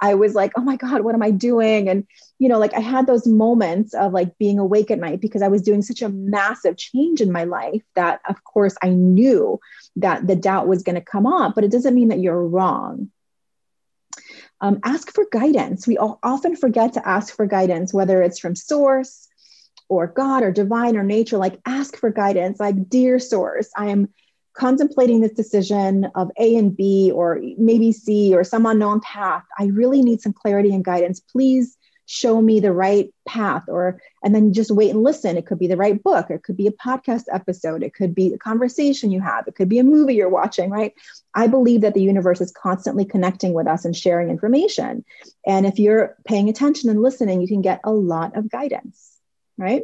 I 0.00 0.14
was 0.14 0.34
like, 0.34 0.52
oh 0.56 0.62
my 0.62 0.76
God, 0.76 1.02
what 1.02 1.14
am 1.14 1.22
I 1.22 1.30
doing? 1.30 1.88
And, 1.88 2.06
you 2.38 2.48
know, 2.48 2.58
like 2.58 2.74
I 2.74 2.80
had 2.80 3.06
those 3.06 3.26
moments 3.26 3.94
of 3.94 4.12
like 4.12 4.38
being 4.38 4.58
awake 4.58 4.90
at 4.90 4.98
night 4.98 5.20
because 5.20 5.42
I 5.42 5.48
was 5.48 5.62
doing 5.62 5.82
such 5.82 6.02
a 6.02 6.08
massive 6.08 6.76
change 6.76 7.20
in 7.20 7.32
my 7.32 7.44
life 7.44 7.82
that, 7.94 8.20
of 8.28 8.42
course, 8.44 8.76
I 8.82 8.90
knew 8.90 9.60
that 9.96 10.26
the 10.26 10.36
doubt 10.36 10.68
was 10.68 10.82
going 10.82 10.94
to 10.94 11.00
come 11.00 11.26
up, 11.26 11.54
but 11.54 11.64
it 11.64 11.70
doesn't 11.70 11.94
mean 11.94 12.08
that 12.08 12.20
you're 12.20 12.46
wrong. 12.46 13.10
Um, 14.60 14.80
ask 14.82 15.12
for 15.12 15.26
guidance. 15.30 15.86
We 15.86 15.98
often 15.98 16.56
forget 16.56 16.94
to 16.94 17.08
ask 17.08 17.34
for 17.34 17.46
guidance, 17.46 17.94
whether 17.94 18.22
it's 18.22 18.40
from 18.40 18.56
source 18.56 19.27
or 19.88 20.06
God 20.06 20.42
or 20.42 20.52
divine 20.52 20.96
or 20.96 21.02
nature. 21.02 21.38
Like, 21.38 21.60
ask 21.66 21.96
for 21.96 22.10
guidance. 22.10 22.60
Like, 22.60 22.88
dear 22.88 23.18
source, 23.18 23.70
I 23.76 23.86
am 23.86 24.08
contemplating 24.54 25.20
this 25.20 25.32
decision 25.32 26.08
of 26.14 26.30
A 26.38 26.56
and 26.56 26.76
B, 26.76 27.12
or 27.14 27.40
maybe 27.56 27.92
C, 27.92 28.34
or 28.34 28.44
some 28.44 28.66
unknown 28.66 29.00
path. 29.00 29.44
I 29.58 29.66
really 29.66 30.02
need 30.02 30.20
some 30.20 30.32
clarity 30.32 30.74
and 30.74 30.84
guidance. 30.84 31.20
Please 31.20 31.78
show 32.10 32.40
me 32.40 32.58
the 32.58 32.72
right 32.72 33.12
path 33.26 33.64
or 33.68 34.00
and 34.24 34.34
then 34.34 34.54
just 34.54 34.70
wait 34.70 34.88
and 34.88 35.02
listen 35.02 35.36
it 35.36 35.44
could 35.44 35.58
be 35.58 35.66
the 35.66 35.76
right 35.76 36.02
book 36.02 36.30
it 36.30 36.42
could 36.42 36.56
be 36.56 36.66
a 36.66 36.72
podcast 36.72 37.24
episode 37.30 37.82
it 37.82 37.92
could 37.92 38.14
be 38.14 38.32
a 38.32 38.38
conversation 38.38 39.12
you 39.12 39.20
have 39.20 39.46
it 39.46 39.54
could 39.54 39.68
be 39.68 39.78
a 39.78 39.84
movie 39.84 40.14
you're 40.14 40.30
watching 40.30 40.70
right 40.70 40.94
i 41.34 41.46
believe 41.46 41.82
that 41.82 41.92
the 41.92 42.00
universe 42.00 42.40
is 42.40 42.50
constantly 42.50 43.04
connecting 43.04 43.52
with 43.52 43.66
us 43.66 43.84
and 43.84 43.94
sharing 43.94 44.30
information 44.30 45.04
and 45.46 45.66
if 45.66 45.78
you're 45.78 46.16
paying 46.24 46.48
attention 46.48 46.88
and 46.88 47.02
listening 47.02 47.42
you 47.42 47.46
can 47.46 47.60
get 47.60 47.78
a 47.84 47.92
lot 47.92 48.34
of 48.34 48.48
guidance 48.48 49.07
right? 49.58 49.82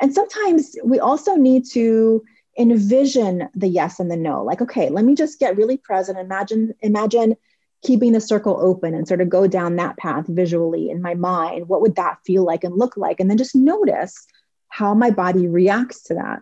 And 0.00 0.12
sometimes 0.12 0.74
we 0.82 0.98
also 0.98 1.36
need 1.36 1.66
to 1.70 2.24
envision 2.58 3.48
the 3.54 3.68
yes 3.68 4.00
and 4.00 4.10
the 4.10 4.16
no. 4.16 4.42
Like 4.42 4.60
okay 4.60 4.88
let 4.88 5.04
me 5.04 5.14
just 5.14 5.38
get 5.38 5.56
really 5.56 5.76
present. 5.76 6.18
Imagine 6.18 6.74
imagine 6.80 7.36
keeping 7.82 8.12
the 8.12 8.20
circle 8.20 8.58
open 8.60 8.94
and 8.94 9.08
sort 9.08 9.20
of 9.20 9.28
go 9.28 9.46
down 9.46 9.76
that 9.76 9.96
path 9.96 10.26
visually 10.28 10.90
in 10.90 11.02
my 11.02 11.14
mind. 11.14 11.68
What 11.68 11.82
would 11.82 11.96
that 11.96 12.18
feel 12.24 12.44
like 12.44 12.64
and 12.64 12.76
look 12.76 12.96
like? 12.96 13.20
And 13.20 13.28
then 13.28 13.38
just 13.38 13.56
notice 13.56 14.26
how 14.68 14.94
my 14.94 15.10
body 15.10 15.48
reacts 15.48 16.04
to 16.04 16.14
that. 16.14 16.40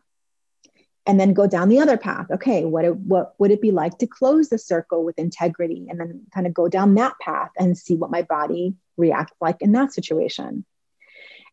And 1.06 1.18
then 1.18 1.32
go 1.32 1.46
down 1.46 1.70
the 1.70 1.80
other 1.80 1.96
path. 1.96 2.26
Okay 2.30 2.64
what 2.64 2.84
it, 2.84 2.96
what 2.96 3.34
would 3.38 3.50
it 3.50 3.62
be 3.62 3.70
like 3.70 3.98
to 3.98 4.06
close 4.06 4.48
the 4.48 4.58
circle 4.58 5.04
with 5.04 5.18
integrity? 5.18 5.86
And 5.88 5.98
then 5.98 6.22
kind 6.32 6.46
of 6.46 6.54
go 6.54 6.68
down 6.68 6.94
that 6.96 7.14
path 7.20 7.50
and 7.58 7.76
see 7.76 7.96
what 7.96 8.10
my 8.10 8.22
body 8.22 8.74
reacts 8.96 9.34
like 9.40 9.56
in 9.60 9.72
that 9.72 9.92
situation 9.92 10.64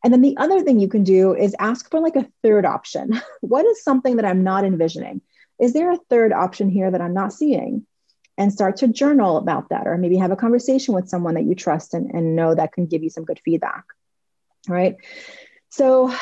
and 0.08 0.14
then 0.14 0.22
the 0.22 0.38
other 0.38 0.62
thing 0.62 0.80
you 0.80 0.88
can 0.88 1.04
do 1.04 1.36
is 1.36 1.54
ask 1.60 1.92
for 1.92 2.00
like 2.00 2.16
a 2.16 2.26
third 2.42 2.66
option. 2.66 3.20
What 3.42 3.66
is 3.66 3.84
something 3.84 4.16
that 4.16 4.24
i'm 4.24 4.42
not 4.42 4.64
envisioning? 4.64 5.20
Is 5.60 5.74
there 5.74 5.92
a 5.92 6.00
third 6.10 6.32
option 6.32 6.70
here 6.70 6.90
that 6.90 7.02
i'm 7.02 7.14
not 7.14 7.34
seeing? 7.34 7.86
And 8.38 8.54
start 8.54 8.78
to 8.78 8.88
journal 8.88 9.36
about 9.36 9.68
that 9.68 9.86
or 9.86 9.98
maybe 9.98 10.16
have 10.16 10.32
a 10.32 10.38
conversation 10.38 10.94
with 10.94 11.10
someone 11.10 11.34
that 11.34 11.44
you 11.44 11.56
trust 11.56 11.94
and, 11.94 12.10
and 12.12 12.38
know 12.38 12.56
that 12.56 12.72
can 12.72 12.86
give 12.86 13.04
you 13.04 13.10
some 13.10 13.26
good 13.26 13.42
feedback 13.44 13.84
right? 14.70 14.96
So 15.68 16.16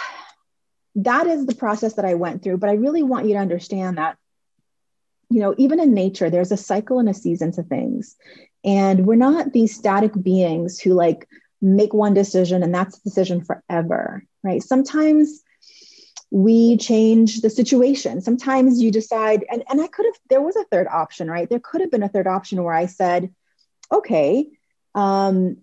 that 0.96 1.28
is 1.28 1.46
the 1.46 1.54
process 1.54 1.94
that 1.94 2.06
i 2.06 2.16
went 2.16 2.42
through 2.42 2.58
but 2.58 2.72
i 2.72 2.74
really 2.74 3.04
want 3.04 3.28
you 3.28 3.34
to 3.34 3.40
understand 3.40 3.98
that 3.98 4.18
you 5.30 5.42
know 5.42 5.54
even 5.60 5.80
in 5.80 5.94
nature 5.94 6.30
there's 6.32 6.52
a 6.54 6.58
cycle 6.58 6.98
and 6.98 7.08
a 7.08 7.14
season 7.14 7.52
to 7.52 7.62
things. 7.62 8.16
And 8.64 9.06
we're 9.06 9.16
not 9.16 9.54
these 9.54 9.76
static 9.76 10.12
beings 10.20 10.80
who 10.80 10.94
like 10.94 11.28
make 11.66 11.94
one 11.94 12.14
decision 12.14 12.64
and 12.64 12.74
that's 12.74 13.00
the 13.00 13.10
decision 13.10 13.44
forever 13.44 14.24
right 14.44 14.64
sometimes 14.64 15.44
we 16.32 16.76
change 16.76 17.40
the 17.40 17.50
situation. 17.50 18.20
Sometimes 18.20 18.82
you 18.82 18.92
decide, 18.92 19.46
and, 19.50 19.64
and 19.70 19.82
I 19.82 19.88
could 19.88 20.06
have, 20.06 20.16
there 20.30 20.42
was 20.42 20.58
a 20.58 20.66
third 20.66 20.88
option, 20.88 21.30
right? 21.30 21.50
There 21.50 21.62
could 21.62 21.80
have 21.82 21.92
been 21.92 22.04
a 22.04 22.10
third 22.10 22.28
option 22.28 22.62
where 22.62 22.74
I 22.74 22.88
said, 22.88 23.34
okay, 23.90 24.50
um, 24.94 25.58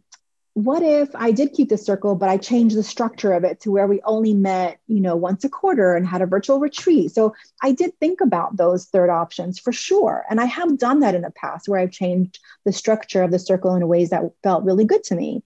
what 0.54 0.82
if 0.82 1.08
I 1.14 1.32
did 1.32 1.54
keep 1.54 1.70
the 1.70 1.78
circle, 1.78 2.14
but 2.14 2.28
I 2.28 2.36
changed 2.36 2.76
the 2.76 2.82
structure 2.82 3.32
of 3.32 3.42
it 3.42 3.60
to 3.60 3.70
where 3.70 3.86
we 3.86 4.02
only 4.02 4.34
met, 4.34 4.78
you 4.86 5.00
know, 5.00 5.16
once 5.16 5.44
a 5.44 5.48
quarter 5.48 5.96
and 5.96 6.06
had 6.06 6.20
a 6.20 6.26
virtual 6.26 6.60
retreat? 6.60 7.12
So 7.12 7.34
I 7.62 7.72
did 7.72 7.98
think 7.98 8.20
about 8.20 8.58
those 8.58 8.84
third 8.84 9.08
options 9.08 9.58
for 9.58 9.72
sure. 9.72 10.24
And 10.28 10.40
I 10.40 10.44
have 10.44 10.76
done 10.76 11.00
that 11.00 11.14
in 11.14 11.22
the 11.22 11.30
past 11.30 11.68
where 11.68 11.80
I've 11.80 11.90
changed 11.90 12.38
the 12.64 12.72
structure 12.72 13.22
of 13.22 13.30
the 13.30 13.38
circle 13.38 13.74
in 13.74 13.88
ways 13.88 14.10
that 14.10 14.30
felt 14.42 14.64
really 14.64 14.84
good 14.84 15.02
to 15.04 15.14
me. 15.14 15.42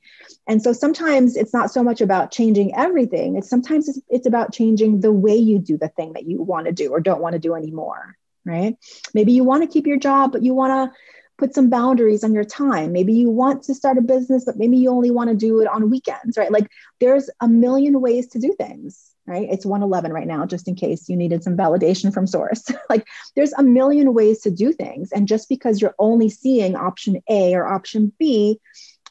And 0.48 0.60
so 0.60 0.72
sometimes 0.72 1.36
it's 1.36 1.54
not 1.54 1.70
so 1.70 1.84
much 1.84 2.00
about 2.00 2.32
changing 2.32 2.74
everything. 2.74 3.36
It's 3.36 3.48
sometimes 3.48 3.88
it's, 3.88 4.00
it's 4.08 4.26
about 4.26 4.52
changing 4.52 5.00
the 5.00 5.12
way 5.12 5.36
you 5.36 5.60
do 5.60 5.78
the 5.78 5.88
thing 5.88 6.14
that 6.14 6.26
you 6.26 6.42
want 6.42 6.66
to 6.66 6.72
do 6.72 6.90
or 6.90 7.00
don't 7.00 7.20
want 7.20 7.34
to 7.34 7.38
do 7.38 7.54
anymore. 7.54 8.16
Right. 8.44 8.76
Maybe 9.12 9.32
you 9.32 9.42
want 9.42 9.64
to 9.64 9.68
keep 9.68 9.88
your 9.88 9.98
job, 9.98 10.30
but 10.30 10.44
you 10.44 10.54
want 10.54 10.92
to 10.92 10.96
put 11.38 11.54
some 11.54 11.68
boundaries 11.68 12.24
on 12.24 12.32
your 12.32 12.44
time. 12.44 12.92
Maybe 12.92 13.12
you 13.12 13.28
want 13.28 13.62
to 13.64 13.74
start 13.74 13.98
a 13.98 14.02
business, 14.02 14.44
but 14.44 14.56
maybe 14.56 14.76
you 14.76 14.90
only 14.90 15.10
want 15.10 15.30
to 15.30 15.36
do 15.36 15.60
it 15.60 15.68
on 15.68 15.90
weekends, 15.90 16.38
right? 16.38 16.50
Like 16.50 16.70
there's 17.00 17.28
a 17.40 17.48
million 17.48 18.00
ways 18.00 18.26
to 18.28 18.38
do 18.38 18.54
things, 18.58 19.12
right? 19.26 19.48
It's 19.50 19.66
111 19.66 20.12
right 20.12 20.26
now, 20.26 20.46
just 20.46 20.66
in 20.66 20.74
case 20.74 21.08
you 21.08 21.16
needed 21.16 21.42
some 21.42 21.56
validation 21.56 22.12
from 22.12 22.26
source. 22.26 22.64
like 22.90 23.06
there's 23.34 23.52
a 23.52 23.62
million 23.62 24.14
ways 24.14 24.40
to 24.42 24.50
do 24.50 24.72
things. 24.72 25.12
And 25.12 25.28
just 25.28 25.48
because 25.48 25.80
you're 25.80 25.94
only 25.98 26.30
seeing 26.30 26.74
option 26.74 27.22
A 27.28 27.54
or 27.54 27.66
option 27.66 28.12
B 28.18 28.58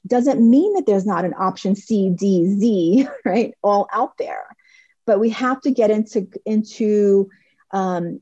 doesn't 0.08 0.48
mean 0.48 0.74
that 0.74 0.86
there's 0.86 1.06
not 1.06 1.26
an 1.26 1.34
option 1.38 1.76
C, 1.76 2.10
D, 2.10 2.48
Z, 2.48 3.08
right? 3.26 3.54
All 3.62 3.88
out 3.92 4.18
there. 4.18 4.46
But 5.06 5.20
we 5.20 5.30
have 5.30 5.62
to 5.62 5.72
get 5.72 5.92
into, 5.92 6.28
into 6.46 7.30
um, 7.70 8.22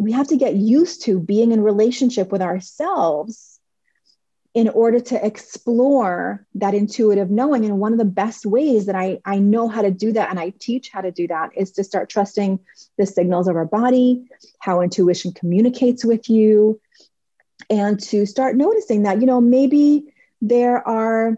we 0.00 0.12
have 0.12 0.28
to 0.28 0.36
get 0.36 0.56
used 0.56 1.02
to 1.02 1.20
being 1.20 1.52
in 1.52 1.60
relationship 1.62 2.32
with 2.32 2.40
ourselves 2.40 3.60
in 4.54 4.68
order 4.68 4.98
to 4.98 5.24
explore 5.24 6.44
that 6.54 6.74
intuitive 6.74 7.30
knowing. 7.30 7.64
And 7.66 7.78
one 7.78 7.92
of 7.92 7.98
the 7.98 8.04
best 8.04 8.46
ways 8.46 8.86
that 8.86 8.96
I, 8.96 9.20
I 9.24 9.38
know 9.38 9.68
how 9.68 9.82
to 9.82 9.90
do 9.90 10.12
that 10.12 10.30
and 10.30 10.40
i 10.40 10.52
teach 10.58 10.90
how 10.90 11.02
to 11.02 11.12
do 11.12 11.28
that 11.28 11.50
is 11.56 11.72
to 11.72 11.84
start 11.84 12.08
trusting 12.08 12.58
the 12.98 13.06
signals 13.06 13.46
of 13.46 13.56
our 13.56 13.64
body 13.64 14.24
how 14.58 14.80
intuition 14.80 15.32
communicates 15.32 16.04
with 16.04 16.28
you 16.28 16.80
and 17.68 18.00
to 18.00 18.26
start 18.26 18.56
noticing 18.56 19.04
that 19.04 19.20
you 19.20 19.26
know 19.26 19.40
maybe 19.40 20.12
there 20.40 20.86
are 20.86 21.36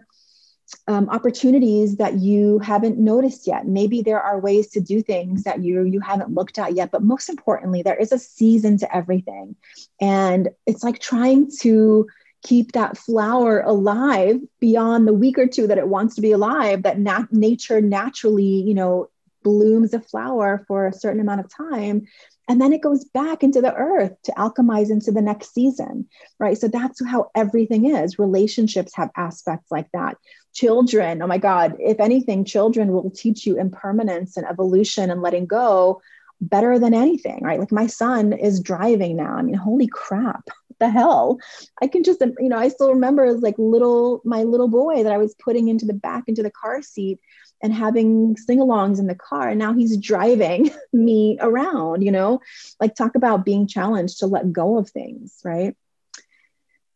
um, 0.87 1.09
opportunities 1.09 1.97
that 1.97 2.15
you 2.15 2.59
haven't 2.59 2.97
noticed 2.97 3.47
yet. 3.47 3.67
Maybe 3.67 4.01
there 4.01 4.21
are 4.21 4.39
ways 4.39 4.67
to 4.71 4.81
do 4.81 5.01
things 5.01 5.43
that 5.43 5.63
you 5.63 5.83
you 5.83 5.99
haven't 5.99 6.33
looked 6.33 6.59
at 6.59 6.75
yet. 6.75 6.91
But 6.91 7.03
most 7.03 7.29
importantly, 7.29 7.81
there 7.81 7.95
is 7.95 8.11
a 8.11 8.19
season 8.19 8.77
to 8.79 8.95
everything, 8.95 9.55
and 10.01 10.49
it's 10.65 10.83
like 10.83 10.99
trying 10.99 11.49
to 11.61 12.07
keep 12.43 12.73
that 12.73 12.97
flower 12.97 13.61
alive 13.61 14.37
beyond 14.59 15.07
the 15.07 15.13
week 15.13 15.39
or 15.39 15.47
two 15.47 15.65
that 15.67 15.77
it 15.77 15.87
wants 15.87 16.15
to 16.15 16.21
be 16.21 16.31
alive. 16.33 16.83
That 16.83 16.99
nat- 16.99 17.31
nature 17.31 17.79
naturally, 17.79 18.43
you 18.43 18.73
know, 18.73 19.09
blooms 19.43 19.93
a 19.93 19.99
flower 19.99 20.63
for 20.67 20.87
a 20.87 20.93
certain 20.93 21.19
amount 21.19 21.39
of 21.39 21.49
time 21.55 22.05
and 22.49 22.59
then 22.59 22.73
it 22.73 22.81
goes 22.81 23.05
back 23.05 23.43
into 23.43 23.61
the 23.61 23.73
earth 23.73 24.13
to 24.23 24.31
alchemize 24.33 24.91
into 24.91 25.11
the 25.11 25.21
next 25.21 25.53
season 25.53 26.07
right? 26.39 26.57
So 26.57 26.67
that's 26.67 27.05
how 27.05 27.31
everything 27.35 27.85
is. 27.85 28.19
Relationships 28.19 28.93
have 28.95 29.11
aspects 29.15 29.71
like 29.71 29.87
that. 29.93 30.17
Children 30.53 31.21
oh 31.21 31.27
my 31.27 31.37
god 31.37 31.75
if 31.79 31.99
anything 31.99 32.45
children 32.45 32.91
will 32.91 33.09
teach 33.11 33.45
you 33.45 33.57
impermanence 33.57 34.37
and 34.37 34.47
evolution 34.47 35.09
and 35.09 35.21
letting 35.21 35.45
go 35.45 36.01
better 36.41 36.77
than 36.79 36.93
anything 36.93 37.41
right? 37.43 37.59
Like 37.59 37.71
my 37.71 37.87
son 37.87 38.33
is 38.33 38.59
driving 38.59 39.17
now. 39.17 39.35
I 39.35 39.41
mean 39.41 39.55
holy 39.55 39.87
crap 39.87 40.43
the 40.79 40.89
hell? 40.89 41.39
I 41.81 41.87
can 41.87 42.03
just 42.03 42.21
you 42.21 42.49
know 42.49 42.57
i 42.57 42.67
still 42.67 42.93
remember 42.93 43.23
as 43.23 43.41
like 43.41 43.55
little 43.57 44.21
my 44.25 44.43
little 44.43 44.67
boy 44.67 45.03
that 45.03 45.13
i 45.13 45.17
was 45.17 45.35
putting 45.35 45.67
into 45.67 45.85
the 45.85 45.93
back 45.93 46.23
into 46.27 46.43
the 46.43 46.51
car 46.51 46.81
seat 46.81 47.19
and 47.61 47.73
having 47.73 48.35
sing-alongs 48.37 48.99
in 48.99 49.07
the 49.07 49.15
car 49.15 49.49
and 49.49 49.59
now 49.59 49.73
he's 49.73 49.97
driving 49.97 50.71
me 50.93 51.37
around 51.39 52.01
you 52.01 52.11
know? 52.11 52.39
Like 52.79 52.95
talk 52.95 53.15
about 53.15 53.45
being 53.45 53.67
challenged 53.67 54.19
to 54.19 54.27
let 54.27 54.51
go 54.51 54.77
of 54.77 54.89
things 54.89 55.39
right? 55.43 55.75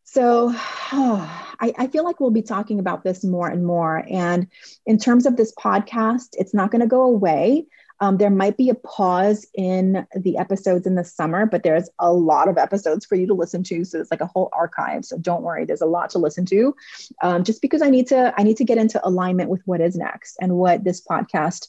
So 0.04 0.54
oh, 0.54 1.44
I, 1.60 1.74
I, 1.76 1.88
feel 1.88 2.04
like 2.04 2.20
we'll 2.20 2.30
be 2.30 2.44
talking 2.44 2.80
about 2.80 3.04
this 3.04 3.24
more 3.24 3.48
and 3.48 3.66
more 3.66 4.06
and 4.08 4.48
in 4.86 5.00
terms 5.00 5.26
of 5.26 5.36
this 5.36 5.54
podcast 5.56 6.28
it's 6.34 6.54
not 6.54 6.70
going 6.70 6.82
to 6.82 6.88
go 6.88 7.02
away 7.02 7.66
um, 8.00 8.18
there 8.18 8.30
might 8.30 8.58
be 8.58 8.70
a 8.70 8.76
pause 8.76 9.48
in 9.56 10.06
the 10.16 10.38
episodes 10.38 10.86
in 10.86 10.96
the 10.96 11.04
summer, 11.04 11.46
but 11.46 11.64
there's 11.64 11.90
a 12.00 12.14
lot 12.14 12.48
of 12.48 12.58
episodes 12.58 13.06
for 13.06 13.16
you 13.16 13.26
to 13.28 13.34
listen 13.34 13.64
to. 13.64 13.84
So 13.86 14.00
it's 14.00 14.12
like 14.12 14.22
a 14.22 14.28
whole 14.28 14.50
archive. 14.54 15.06
So 15.06 15.18
don't 15.18 15.42
worry, 15.42 15.66
there's 15.66 15.82
a 15.82 15.88
lot 15.88 16.12
to 16.12 16.20
listen 16.20 16.46
to. 16.48 16.76
Um, 17.24 17.44
just 17.44 17.62
because 17.62 17.82
I 17.82 17.90
need 17.90 18.08
to, 18.08 18.34
I 18.38 18.44
need 18.44 18.58
to 18.58 18.66
get 18.66 18.78
into 18.78 19.06
alignment 19.06 19.50
with 19.50 19.62
what 19.66 19.82
is 19.82 19.96
next 19.96 20.38
and 20.40 20.56
what 20.56 20.84
this 20.84 21.02
podcast, 21.02 21.68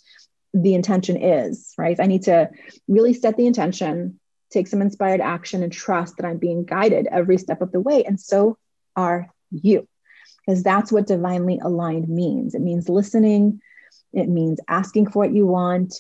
the 0.53 0.75
intention 0.75 1.17
is, 1.17 1.73
right? 1.79 1.99
I 1.99 2.07
need 2.07 2.25
to 2.25 2.51
really 2.89 3.15
set 3.15 3.37
the 3.37 3.47
intention, 3.47 4.21
take 4.51 4.67
some 4.67 4.83
inspired 4.83 5.21
action, 5.21 5.63
and 5.63 5.73
trust 5.73 6.17
that 6.17 6.27
I'm 6.27 6.39
being 6.39 6.65
guided 6.65 7.07
every 7.11 7.39
step 7.39 7.63
of 7.63 7.73
the 7.73 7.81
way. 7.81 8.05
And 8.05 8.21
so 8.21 8.59
are 8.97 9.31
you, 9.51 9.89
because 10.47 10.63
that's 10.63 10.93
what 10.93 11.07
divinely 11.07 11.59
aligned 11.63 12.09
means. 12.09 12.55
It 12.55 12.61
means 12.61 12.89
listening. 12.89 13.61
It 14.13 14.29
means 14.29 14.59
asking 14.69 15.11
for 15.11 15.21
what 15.21 15.35
you 15.35 15.47
want. 15.47 15.95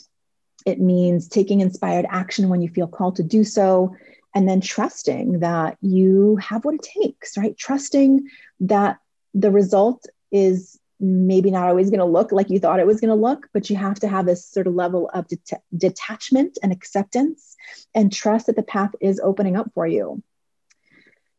It 0.68 0.80
means 0.80 1.28
taking 1.28 1.62
inspired 1.62 2.04
action 2.10 2.50
when 2.50 2.60
you 2.60 2.68
feel 2.68 2.86
called 2.86 3.16
to 3.16 3.22
do 3.22 3.42
so, 3.42 3.96
and 4.34 4.46
then 4.46 4.60
trusting 4.60 5.38
that 5.38 5.78
you 5.80 6.36
have 6.36 6.66
what 6.66 6.74
it 6.74 6.82
takes, 6.82 7.38
right? 7.38 7.56
Trusting 7.56 8.28
that 8.60 8.98
the 9.32 9.50
result 9.50 10.04
is 10.30 10.78
maybe 11.00 11.50
not 11.50 11.68
always 11.68 11.88
going 11.88 12.00
to 12.00 12.04
look 12.04 12.32
like 12.32 12.50
you 12.50 12.58
thought 12.58 12.80
it 12.80 12.86
was 12.86 13.00
going 13.00 13.08
to 13.08 13.14
look, 13.14 13.48
but 13.54 13.70
you 13.70 13.76
have 13.76 13.98
to 14.00 14.08
have 14.08 14.26
this 14.26 14.44
sort 14.44 14.66
of 14.66 14.74
level 14.74 15.08
of 15.14 15.26
det- 15.28 15.62
detachment 15.74 16.58
and 16.62 16.70
acceptance 16.70 17.56
and 17.94 18.12
trust 18.12 18.48
that 18.48 18.56
the 18.56 18.62
path 18.62 18.90
is 19.00 19.20
opening 19.24 19.56
up 19.56 19.70
for 19.72 19.86
you. 19.86 20.22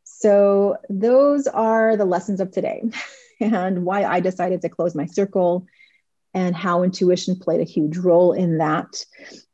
So, 0.06 0.78
those 0.90 1.46
are 1.46 1.98
the 1.98 2.06
lessons 2.06 2.40
of 2.40 2.50
today 2.50 2.82
and 3.40 3.86
why 3.86 4.06
I 4.06 4.22
decided 4.22 4.64
to 4.64 4.70
close 4.70 4.96
my 4.96 5.06
circle 5.06 5.68
and 6.34 6.56
how 6.56 6.84
intuition 6.84 7.38
played 7.38 7.62
a 7.62 7.66
huge 7.66 7.98
role 7.98 8.34
in 8.34 8.60
that. 8.60 9.04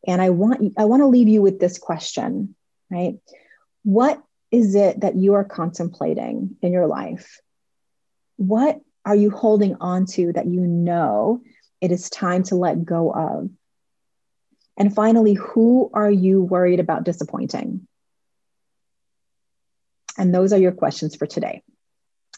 And 0.07 0.21
I 0.21 0.29
want 0.29 0.73
I 0.77 0.85
want 0.85 1.01
to 1.01 1.07
leave 1.07 1.27
you 1.27 1.41
with 1.41 1.59
this 1.59 1.77
question, 1.77 2.55
right? 2.91 3.15
What 3.83 4.21
is 4.51 4.75
it 4.75 5.01
that 5.01 5.15
you 5.15 5.33
are 5.35 5.43
contemplating 5.43 6.57
in 6.61 6.71
your 6.71 6.88
life? 6.88 7.39
What 8.38 8.81
are 9.05 9.15
you 9.15 9.29
holding 9.29 9.75
on 9.79 10.05
to 10.07 10.33
that 10.33 10.47
you 10.47 10.61
know 10.61 11.41
it 11.81 11.91
is 11.91 12.09
time 12.09 12.43
to 12.43 12.55
let 12.55 12.83
go 12.83 13.11
of? 13.11 13.49
And 14.77 14.93
finally, 14.93 15.33
who 15.33 15.89
are 15.93 16.11
you 16.11 16.41
worried 16.41 16.79
about 16.79 17.05
disappointing? 17.05 17.88
And 20.17 20.33
those 20.33 20.53
are 20.53 20.59
your 20.59 20.71
questions 20.71 21.15
for 21.15 21.25
today. 21.25 21.63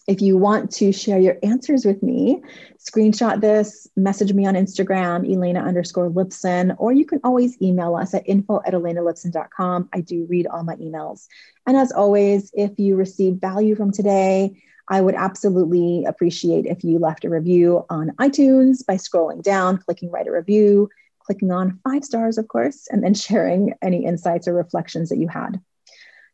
If 0.07 0.21
you 0.21 0.37
want 0.37 0.71
to 0.75 0.93
share 0.93 1.19
your 1.19 1.37
answers 1.43 1.83
with 1.83 2.01
me, 2.01 2.41
screenshot 2.79 3.41
this, 3.41 3.89
message 3.97 4.31
me 4.31 4.45
on 4.47 4.53
Instagram, 4.53 5.29
Elena 5.29 5.59
underscore 5.59 6.09
Lipson, 6.09 6.73
or 6.77 6.93
you 6.93 7.05
can 7.05 7.19
always 7.25 7.61
email 7.61 7.93
us 7.95 8.13
at 8.13 8.23
info 8.25 8.61
at 8.65 8.73
elenalipson.com. 8.73 9.89
I 9.91 9.99
do 9.99 10.25
read 10.29 10.47
all 10.47 10.63
my 10.63 10.77
emails. 10.77 11.27
And 11.65 11.75
as 11.75 11.91
always, 11.91 12.51
if 12.53 12.79
you 12.79 12.95
received 12.95 13.41
value 13.41 13.75
from 13.75 13.91
today, 13.91 14.63
I 14.87 15.01
would 15.01 15.15
absolutely 15.15 16.05
appreciate 16.05 16.65
if 16.65 16.85
you 16.85 16.99
left 16.99 17.25
a 17.25 17.29
review 17.29 17.85
on 17.89 18.11
iTunes 18.11 18.85
by 18.85 18.95
scrolling 18.95 19.43
down, 19.43 19.77
clicking 19.77 20.09
write 20.09 20.27
a 20.27 20.31
review, 20.31 20.89
clicking 21.19 21.51
on 21.51 21.81
five 21.83 22.05
stars, 22.05 22.37
of 22.37 22.47
course, 22.47 22.87
and 22.89 23.03
then 23.03 23.13
sharing 23.13 23.73
any 23.81 24.05
insights 24.05 24.47
or 24.47 24.53
reflections 24.53 25.09
that 25.09 25.17
you 25.17 25.27
had. 25.27 25.59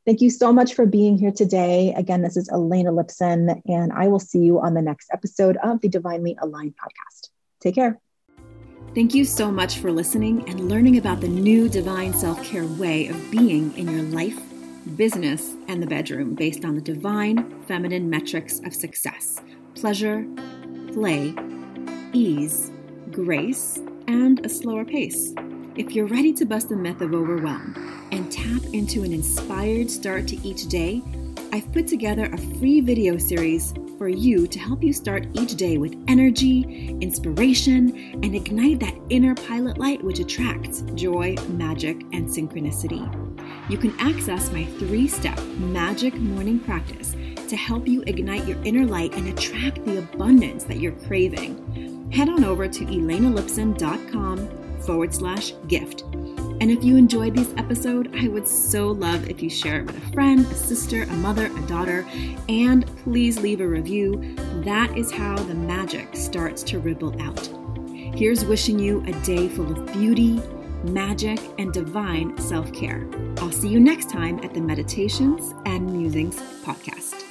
Thank 0.05 0.19
you 0.19 0.29
so 0.29 0.51
much 0.51 0.73
for 0.73 0.85
being 0.85 1.17
here 1.17 1.31
today. 1.31 1.93
Again, 1.95 2.21
this 2.21 2.35
is 2.35 2.49
Elena 2.49 2.91
Lipson, 2.91 3.61
and 3.67 3.93
I 3.93 4.07
will 4.09 4.19
see 4.19 4.39
you 4.39 4.59
on 4.59 4.73
the 4.73 4.81
next 4.81 5.09
episode 5.13 5.57
of 5.63 5.79
the 5.79 5.87
Divinely 5.87 6.37
Aligned 6.41 6.75
podcast. 6.75 7.29
Take 7.61 7.75
care. 7.75 8.01
Thank 8.93 9.15
you 9.15 9.23
so 9.23 9.49
much 9.49 9.77
for 9.77 9.93
listening 9.93 10.47
and 10.49 10.69
learning 10.69 10.97
about 10.97 11.21
the 11.21 11.29
new 11.29 11.69
divine 11.69 12.13
self 12.13 12.43
care 12.43 12.65
way 12.65 13.07
of 13.07 13.31
being 13.31 13.75
in 13.77 13.89
your 13.89 14.03
life, 14.03 14.37
business, 14.97 15.55
and 15.69 15.81
the 15.81 15.87
bedroom 15.87 16.35
based 16.35 16.65
on 16.65 16.75
the 16.75 16.81
divine 16.81 17.63
feminine 17.63 18.09
metrics 18.09 18.59
of 18.65 18.73
success 18.75 19.39
pleasure, 19.73 20.25
play, 20.91 21.33
ease, 22.11 22.71
grace, 23.11 23.79
and 24.07 24.45
a 24.45 24.49
slower 24.49 24.83
pace. 24.83 25.33
If 25.75 25.95
you're 25.95 26.05
ready 26.05 26.31
to 26.33 26.45
bust 26.45 26.69
the 26.69 26.75
myth 26.75 27.01
of 27.01 27.15
overwhelm 27.15 28.07
and 28.12 28.31
tap 28.31 28.62
into 28.73 29.03
an 29.03 29.12
inspired 29.12 29.89
start 29.89 30.27
to 30.27 30.47
each 30.47 30.67
day, 30.67 31.01
I've 31.51 31.71
put 31.71 31.88
together 31.88 32.25
a 32.25 32.38
free 32.38 32.79
video 32.79 33.17
series 33.17 33.73
for 33.97 34.07
you 34.07 34.45
to 34.45 34.59
help 34.59 34.83
you 34.83 34.93
start 34.93 35.25
each 35.33 35.55
day 35.55 35.79
with 35.79 35.95
energy, 36.07 36.95
inspiration, 37.01 38.19
and 38.21 38.36
ignite 38.36 38.81
that 38.81 38.93
inner 39.09 39.33
pilot 39.33 39.79
light 39.79 40.03
which 40.03 40.19
attracts 40.19 40.83
joy, 40.93 41.33
magic, 41.49 42.01
and 42.13 42.29
synchronicity. 42.29 43.01
You 43.67 43.79
can 43.79 43.99
access 43.99 44.51
my 44.51 44.65
three 44.77 45.07
step 45.07 45.43
magic 45.57 46.13
morning 46.13 46.59
practice 46.59 47.15
to 47.47 47.55
help 47.55 47.88
you 47.88 48.03
ignite 48.05 48.47
your 48.47 48.62
inner 48.63 48.86
light 48.86 49.15
and 49.15 49.27
attract 49.27 49.83
the 49.86 49.97
abundance 49.97 50.65
that 50.65 50.77
you're 50.77 50.91
craving. 51.07 52.12
Head 52.12 52.29
on 52.29 52.43
over 52.43 52.67
to 52.67 52.86
elenalipson.com 52.86 54.62
forward 54.85 55.13
slash 55.13 55.53
gift. 55.67 56.01
And 56.61 56.71
if 56.71 56.83
you 56.83 56.95
enjoyed 56.95 57.35
this 57.35 57.53
episode, 57.57 58.15
I 58.15 58.27
would 58.27 58.47
so 58.47 58.91
love 58.91 59.29
if 59.29 59.41
you 59.41 59.49
share 59.49 59.79
it 59.81 59.85
with 59.87 59.97
a 59.97 60.11
friend, 60.13 60.45
a 60.45 60.55
sister, 60.55 61.03
a 61.03 61.13
mother, 61.13 61.47
a 61.47 61.61
daughter, 61.67 62.05
and 62.47 62.85
please 63.03 63.39
leave 63.39 63.59
a 63.59 63.67
review. 63.67 64.35
That 64.63 64.97
is 64.97 65.11
how 65.11 65.35
the 65.35 65.55
magic 65.55 66.15
starts 66.15 66.63
to 66.63 66.79
ripple 66.79 67.21
out. 67.21 67.49
Here's 68.15 68.45
wishing 68.45 68.79
you 68.79 69.03
a 69.07 69.11
day 69.23 69.49
full 69.49 69.71
of 69.71 69.91
beauty, 69.91 70.41
magic, 70.83 71.39
and 71.57 71.73
divine 71.73 72.37
self 72.37 72.71
care. 72.71 73.07
I'll 73.37 73.51
see 73.51 73.69
you 73.69 73.79
next 73.79 74.09
time 74.09 74.39
at 74.43 74.53
the 74.53 74.61
Meditations 74.61 75.53
and 75.65 75.91
Musings 75.91 76.37
podcast. 76.63 77.22